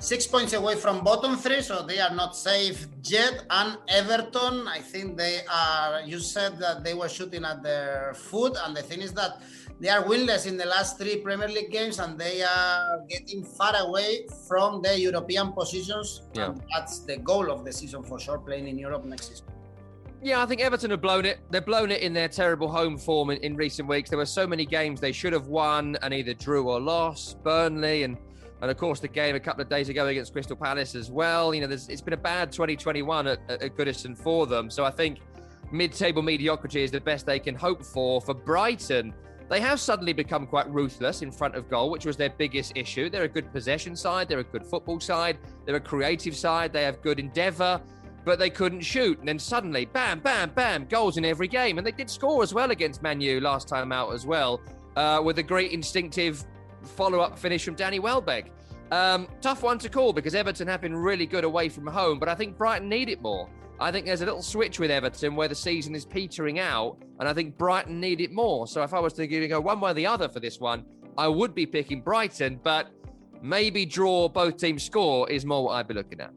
six 0.00 0.26
points 0.26 0.52
away 0.52 0.76
from 0.76 1.02
bottom 1.02 1.36
three, 1.36 1.60
so 1.60 1.82
they 1.82 1.98
are 1.98 2.14
not 2.14 2.36
safe 2.36 2.86
yet. 3.04 3.44
And 3.50 3.78
Everton, 3.88 4.68
I 4.68 4.80
think 4.80 5.16
they 5.16 5.40
are. 5.50 6.02
You 6.02 6.20
said 6.20 6.58
that 6.58 6.84
they 6.84 6.94
were 6.94 7.08
shooting 7.08 7.44
at 7.44 7.62
their 7.62 8.14
foot, 8.14 8.56
and 8.64 8.76
the 8.76 8.82
thing 8.82 9.02
is 9.02 9.12
that 9.14 9.42
they 9.80 9.88
are 9.88 10.02
winless 10.02 10.46
in 10.46 10.56
the 10.56 10.66
last 10.66 10.98
three 10.98 11.16
Premier 11.16 11.48
League 11.48 11.70
games, 11.70 11.98
and 11.98 12.18
they 12.18 12.42
are 12.42 13.00
getting 13.08 13.44
far 13.44 13.74
away 13.76 14.26
from 14.48 14.82
the 14.82 14.98
European 14.98 15.52
positions. 15.52 16.22
Yeah. 16.34 16.46
And 16.46 16.62
that's 16.74 17.00
the 17.00 17.18
goal 17.18 17.50
of 17.50 17.64
the 17.64 17.72
season 17.72 18.02
for 18.02 18.18
sure, 18.18 18.38
playing 18.38 18.66
in 18.68 18.78
Europe 18.78 19.04
next 19.04 19.28
season. 19.28 19.46
Yeah, 20.20 20.42
I 20.42 20.46
think 20.46 20.60
Everton 20.60 20.90
have 20.90 21.00
blown 21.00 21.24
it. 21.24 21.38
They've 21.50 21.64
blown 21.64 21.92
it 21.92 22.02
in 22.02 22.12
their 22.12 22.28
terrible 22.28 22.68
home 22.68 22.98
form 22.98 23.30
in, 23.30 23.38
in 23.38 23.54
recent 23.54 23.88
weeks. 23.88 24.10
There 24.10 24.18
were 24.18 24.26
so 24.26 24.48
many 24.48 24.66
games 24.66 25.00
they 25.00 25.12
should 25.12 25.32
have 25.32 25.46
won 25.46 25.96
and 26.02 26.12
either 26.12 26.34
drew 26.34 26.68
or 26.68 26.80
lost. 26.80 27.42
Burnley 27.44 28.02
and 28.02 28.16
and 28.60 28.72
of 28.72 28.76
course, 28.76 28.98
the 28.98 29.06
game 29.06 29.36
a 29.36 29.40
couple 29.40 29.62
of 29.62 29.68
days 29.68 29.88
ago 29.88 30.08
against 30.08 30.32
Crystal 30.32 30.56
Palace 30.56 30.96
as 30.96 31.12
well. 31.12 31.54
You 31.54 31.64
know, 31.64 31.72
it's 31.72 32.00
been 32.00 32.14
a 32.14 32.16
bad 32.16 32.50
2021 32.50 33.28
at, 33.28 33.38
at 33.48 33.76
Goodison 33.76 34.18
for 34.18 34.48
them. 34.48 34.68
So 34.68 34.84
I 34.84 34.90
think 34.90 35.20
mid-table 35.70 36.22
mediocrity 36.22 36.82
is 36.82 36.90
the 36.90 37.00
best 37.00 37.24
they 37.24 37.38
can 37.38 37.54
hope 37.54 37.84
for. 37.84 38.20
For 38.20 38.34
Brighton, 38.34 39.14
they 39.48 39.60
have 39.60 39.80
suddenly 39.80 40.12
become 40.12 40.46
quite 40.46 40.70
ruthless 40.70 41.22
in 41.22 41.30
front 41.30 41.54
of 41.54 41.70
goal, 41.70 41.90
which 41.90 42.04
was 42.04 42.16
their 42.16 42.30
biggest 42.30 42.72
issue. 42.76 43.08
They're 43.08 43.24
a 43.24 43.28
good 43.28 43.50
possession 43.52 43.96
side, 43.96 44.28
they're 44.28 44.40
a 44.40 44.44
good 44.44 44.64
football 44.64 45.00
side, 45.00 45.38
they're 45.64 45.76
a 45.76 45.80
creative 45.80 46.36
side, 46.36 46.72
they 46.72 46.82
have 46.82 47.00
good 47.00 47.18
endeavour, 47.18 47.80
but 48.24 48.38
they 48.38 48.50
couldn't 48.50 48.82
shoot. 48.82 49.18
And 49.18 49.26
then 49.26 49.38
suddenly, 49.38 49.86
bam, 49.86 50.20
bam, 50.20 50.50
bam, 50.50 50.86
goals 50.86 51.16
in 51.16 51.24
every 51.24 51.48
game. 51.48 51.78
And 51.78 51.86
they 51.86 51.92
did 51.92 52.10
score 52.10 52.42
as 52.42 52.52
well 52.52 52.70
against 52.72 53.02
Manu 53.02 53.40
last 53.40 53.68
time 53.68 53.90
out 53.90 54.12
as 54.12 54.26
well, 54.26 54.60
uh, 54.96 55.22
with 55.24 55.38
a 55.38 55.42
great 55.42 55.72
instinctive 55.72 56.44
follow 56.82 57.20
up 57.20 57.38
finish 57.38 57.64
from 57.64 57.74
Danny 57.74 57.98
Welbeck. 57.98 58.52
Um, 58.90 59.28
tough 59.40 59.62
one 59.62 59.78
to 59.78 59.88
call 59.88 60.12
because 60.12 60.34
Everton 60.34 60.66
have 60.68 60.80
been 60.80 60.96
really 60.96 61.26
good 61.26 61.44
away 61.44 61.68
from 61.68 61.86
home, 61.86 62.18
but 62.18 62.28
I 62.28 62.34
think 62.34 62.56
Brighton 62.56 62.88
need 62.88 63.08
it 63.08 63.20
more. 63.20 63.48
I 63.80 63.92
think 63.92 64.06
there's 64.06 64.22
a 64.22 64.24
little 64.24 64.42
switch 64.42 64.80
with 64.80 64.90
Everton 64.90 65.36
where 65.36 65.46
the 65.46 65.54
season 65.54 65.94
is 65.94 66.04
petering 66.04 66.58
out, 66.58 66.96
and 67.20 67.28
I 67.28 67.32
think 67.32 67.56
Brighton 67.56 68.00
need 68.00 68.20
it 68.20 68.32
more. 68.32 68.66
So 68.66 68.82
if 68.82 68.92
I 68.92 68.98
was 68.98 69.12
to 69.14 69.26
go 69.26 69.60
one 69.60 69.80
way 69.80 69.92
or 69.92 69.94
the 69.94 70.06
other 70.06 70.28
for 70.28 70.40
this 70.40 70.58
one, 70.58 70.84
I 71.16 71.28
would 71.28 71.54
be 71.54 71.64
picking 71.64 72.00
Brighton, 72.00 72.60
but 72.62 72.90
maybe 73.40 73.86
draw 73.86 74.28
both 74.28 74.56
teams 74.56 74.82
score 74.82 75.30
is 75.30 75.44
more 75.44 75.64
what 75.64 75.72
I'd 75.74 75.88
be 75.88 75.94
looking 75.94 76.20
at. 76.20 76.32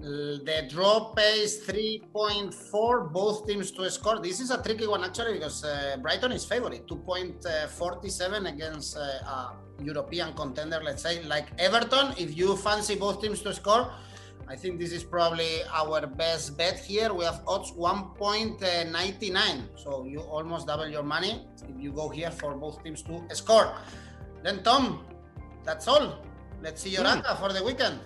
The 0.00 0.66
draw 0.70 1.12
pays 1.12 1.66
3.4, 1.66 3.12
both 3.12 3.46
teams 3.46 3.72
to 3.72 3.90
score. 3.90 4.20
This 4.20 4.38
is 4.38 4.50
a 4.50 4.62
tricky 4.62 4.86
one 4.86 5.02
actually 5.02 5.32
because 5.34 5.64
uh, 5.64 5.96
Brighton 6.00 6.30
is 6.32 6.44
favorite, 6.44 6.86
2.47 6.86 8.48
against 8.48 8.96
uh, 8.96 9.00
a 9.00 9.56
European 9.82 10.34
contender, 10.34 10.80
let's 10.84 11.02
say, 11.02 11.24
like 11.24 11.48
Everton. 11.58 12.14
If 12.16 12.36
you 12.36 12.56
fancy 12.56 12.94
both 12.94 13.20
teams 13.20 13.42
to 13.42 13.52
score, 13.52 13.90
I 14.50 14.56
think 14.56 14.80
this 14.80 14.92
is 14.92 15.04
probably 15.04 15.62
our 15.74 16.06
best 16.06 16.56
bet 16.56 16.78
here. 16.78 17.12
We 17.12 17.26
have 17.26 17.42
odds 17.46 17.70
1.99, 17.72 19.68
so 19.76 20.06
you 20.06 20.20
almost 20.20 20.66
double 20.66 20.88
your 20.88 21.02
money 21.02 21.46
if 21.68 21.78
you 21.78 21.92
go 21.92 22.08
here 22.08 22.30
for 22.30 22.54
both 22.54 22.82
teams 22.82 23.02
to 23.02 23.22
score. 23.34 23.74
Then, 24.42 24.62
Tom, 24.62 25.04
that's 25.64 25.86
all. 25.86 26.24
Let's 26.62 26.80
see 26.80 26.88
your 26.90 27.04
mm. 27.04 27.38
for 27.38 27.52
the 27.52 27.62
weekend. 27.62 28.00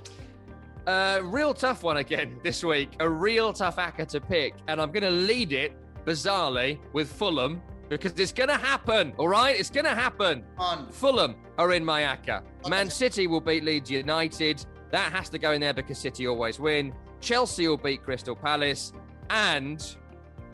Uh, 0.84 1.20
real 1.22 1.54
tough 1.54 1.84
one 1.84 1.98
again 1.98 2.40
this 2.42 2.64
week. 2.64 2.90
A 2.98 3.08
real 3.08 3.52
tough 3.52 3.76
acca 3.76 4.08
to 4.08 4.20
pick, 4.20 4.54
and 4.66 4.80
I'm 4.80 4.90
going 4.90 5.04
to 5.04 5.10
lead 5.10 5.52
it 5.52 5.76
bizarrely 6.04 6.80
with 6.92 7.08
Fulham 7.12 7.62
because 7.88 8.18
it's 8.18 8.32
going 8.32 8.48
to 8.48 8.56
happen. 8.56 9.12
All 9.16 9.28
right, 9.28 9.54
it's 9.56 9.70
going 9.70 9.84
to 9.84 9.94
happen. 9.94 10.42
On. 10.58 10.90
Fulham 10.90 11.36
are 11.56 11.72
in 11.72 11.84
my 11.84 12.02
acca. 12.02 12.42
Man 12.68 12.90
City 12.90 13.28
will 13.28 13.40
beat 13.40 13.62
Leeds 13.62 13.92
United. 13.92 14.66
That 14.92 15.12
has 15.12 15.28
to 15.30 15.38
go 15.38 15.52
in 15.52 15.60
there 15.60 15.74
because 15.74 15.98
City 15.98 16.28
always 16.28 16.60
win. 16.60 16.94
Chelsea 17.20 17.66
will 17.66 17.76
beat 17.76 18.04
Crystal 18.04 18.36
Palace, 18.36 18.92
and 19.30 19.84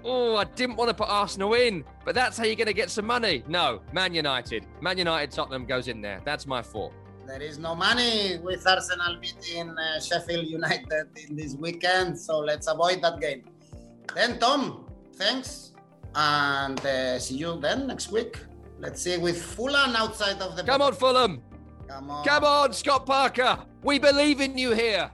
oh, 0.05 0.37
I 0.37 0.45
didn't 0.45 0.77
want 0.77 0.89
to 0.89 0.95
put 0.95 1.09
Arsenal 1.11 1.53
in, 1.55 1.85
but 2.05 2.15
that's 2.15 2.39
how 2.39 2.45
you're 2.45 2.57
going 2.57 2.69
to 2.69 2.73
get 2.73 2.89
some 2.91 3.07
money. 3.07 3.43
No, 3.47 3.83
Man 3.93 4.15
United. 4.15 4.65
Man 4.81 4.97
United 4.97 5.31
Tottenham 5.31 5.67
goes 5.67 5.89
in 5.89 6.01
there. 6.01 6.23
That's 6.25 6.47
my 6.47 6.63
four 6.63 6.93
there 7.29 7.43
is 7.43 7.59
no 7.59 7.75
money 7.75 8.39
with 8.43 8.67
Arsenal 8.67 9.19
beating 9.21 9.69
uh, 9.69 10.01
Sheffield 10.01 10.47
United 10.47 11.09
in 11.29 11.37
this 11.37 11.55
weekend, 11.55 12.19
so 12.19 12.39
let's 12.39 12.67
avoid 12.69 13.03
that 13.03 13.21
game. 13.21 13.45
Then, 14.15 14.39
Tom, 14.39 14.87
thanks, 15.15 15.73
and 16.15 16.81
uh, 16.81 17.19
see 17.19 17.37
you 17.37 17.61
then 17.61 17.87
next 17.87 18.11
week. 18.11 18.39
Let's 18.81 19.03
see 19.03 19.19
with 19.19 19.41
Fulham 19.43 19.95
outside 19.95 20.41
of 20.41 20.57
the. 20.57 20.63
Come 20.65 20.81
on, 20.81 20.95
Fulham! 20.95 21.43
Come 21.89 22.11
on. 22.11 22.23
Come 22.23 22.45
on, 22.45 22.73
Scott 22.75 23.07
Parker! 23.07 23.65
We 23.83 23.99
believe 23.99 24.43
in 24.43 24.59
you 24.59 24.73
here! 24.73 25.11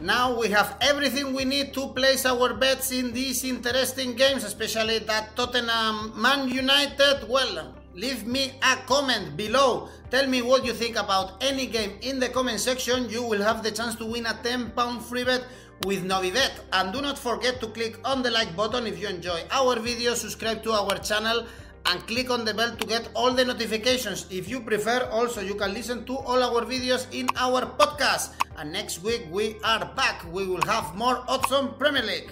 Now 0.00 0.34
we 0.36 0.48
have 0.48 0.76
everything 0.80 1.32
we 1.32 1.44
need 1.44 1.72
to 1.74 1.94
place 1.94 2.26
our 2.26 2.54
bets 2.54 2.90
in 2.90 3.12
these 3.12 3.44
interesting 3.44 4.16
games, 4.16 4.42
especially 4.42 4.98
that 5.06 5.36
Tottenham 5.36 6.10
Man 6.20 6.48
United. 6.48 7.28
Well, 7.28 7.76
leave 7.94 8.26
me 8.26 8.50
a 8.64 8.82
comment 8.90 9.36
below. 9.36 9.88
Tell 10.10 10.26
me 10.26 10.42
what 10.42 10.64
you 10.64 10.72
think 10.72 10.96
about 10.96 11.40
any 11.40 11.66
game 11.66 11.98
in 12.02 12.18
the 12.18 12.30
comment 12.30 12.58
section. 12.58 13.08
You 13.08 13.22
will 13.22 13.42
have 13.42 13.62
the 13.62 13.70
chance 13.70 13.94
to 13.96 14.06
win 14.06 14.26
a 14.26 14.34
10 14.42 14.72
pound 14.72 15.04
free 15.04 15.22
bet 15.22 15.44
with 15.84 16.02
Novibet. 16.02 16.50
And 16.72 16.92
do 16.92 17.00
not 17.00 17.16
forget 17.16 17.60
to 17.60 17.68
click 17.68 17.96
on 18.04 18.22
the 18.22 18.30
like 18.32 18.56
button 18.56 18.88
if 18.88 18.98
you 18.98 19.06
enjoy 19.06 19.44
our 19.52 19.78
video, 19.78 20.14
subscribe 20.14 20.64
to 20.64 20.72
our 20.72 20.98
channel 20.98 21.46
and 21.86 22.06
click 22.06 22.30
on 22.30 22.44
the 22.44 22.54
bell 22.54 22.76
to 22.76 22.86
get 22.86 23.08
all 23.14 23.32
the 23.32 23.44
notifications. 23.44 24.26
If 24.30 24.48
you 24.48 24.60
prefer, 24.60 25.08
also 25.10 25.40
you 25.40 25.54
can 25.54 25.74
listen 25.74 26.04
to 26.06 26.16
all 26.16 26.42
our 26.42 26.64
videos 26.64 27.06
in 27.12 27.28
our 27.36 27.62
podcast. 27.62 28.34
And 28.56 28.72
next 28.72 29.02
week 29.02 29.26
we 29.30 29.56
are 29.64 29.84
back. 29.96 30.24
We 30.32 30.46
will 30.46 30.62
have 30.62 30.94
more 30.94 31.24
awesome 31.26 31.74
Premier 31.74 32.02
League. 32.02 32.30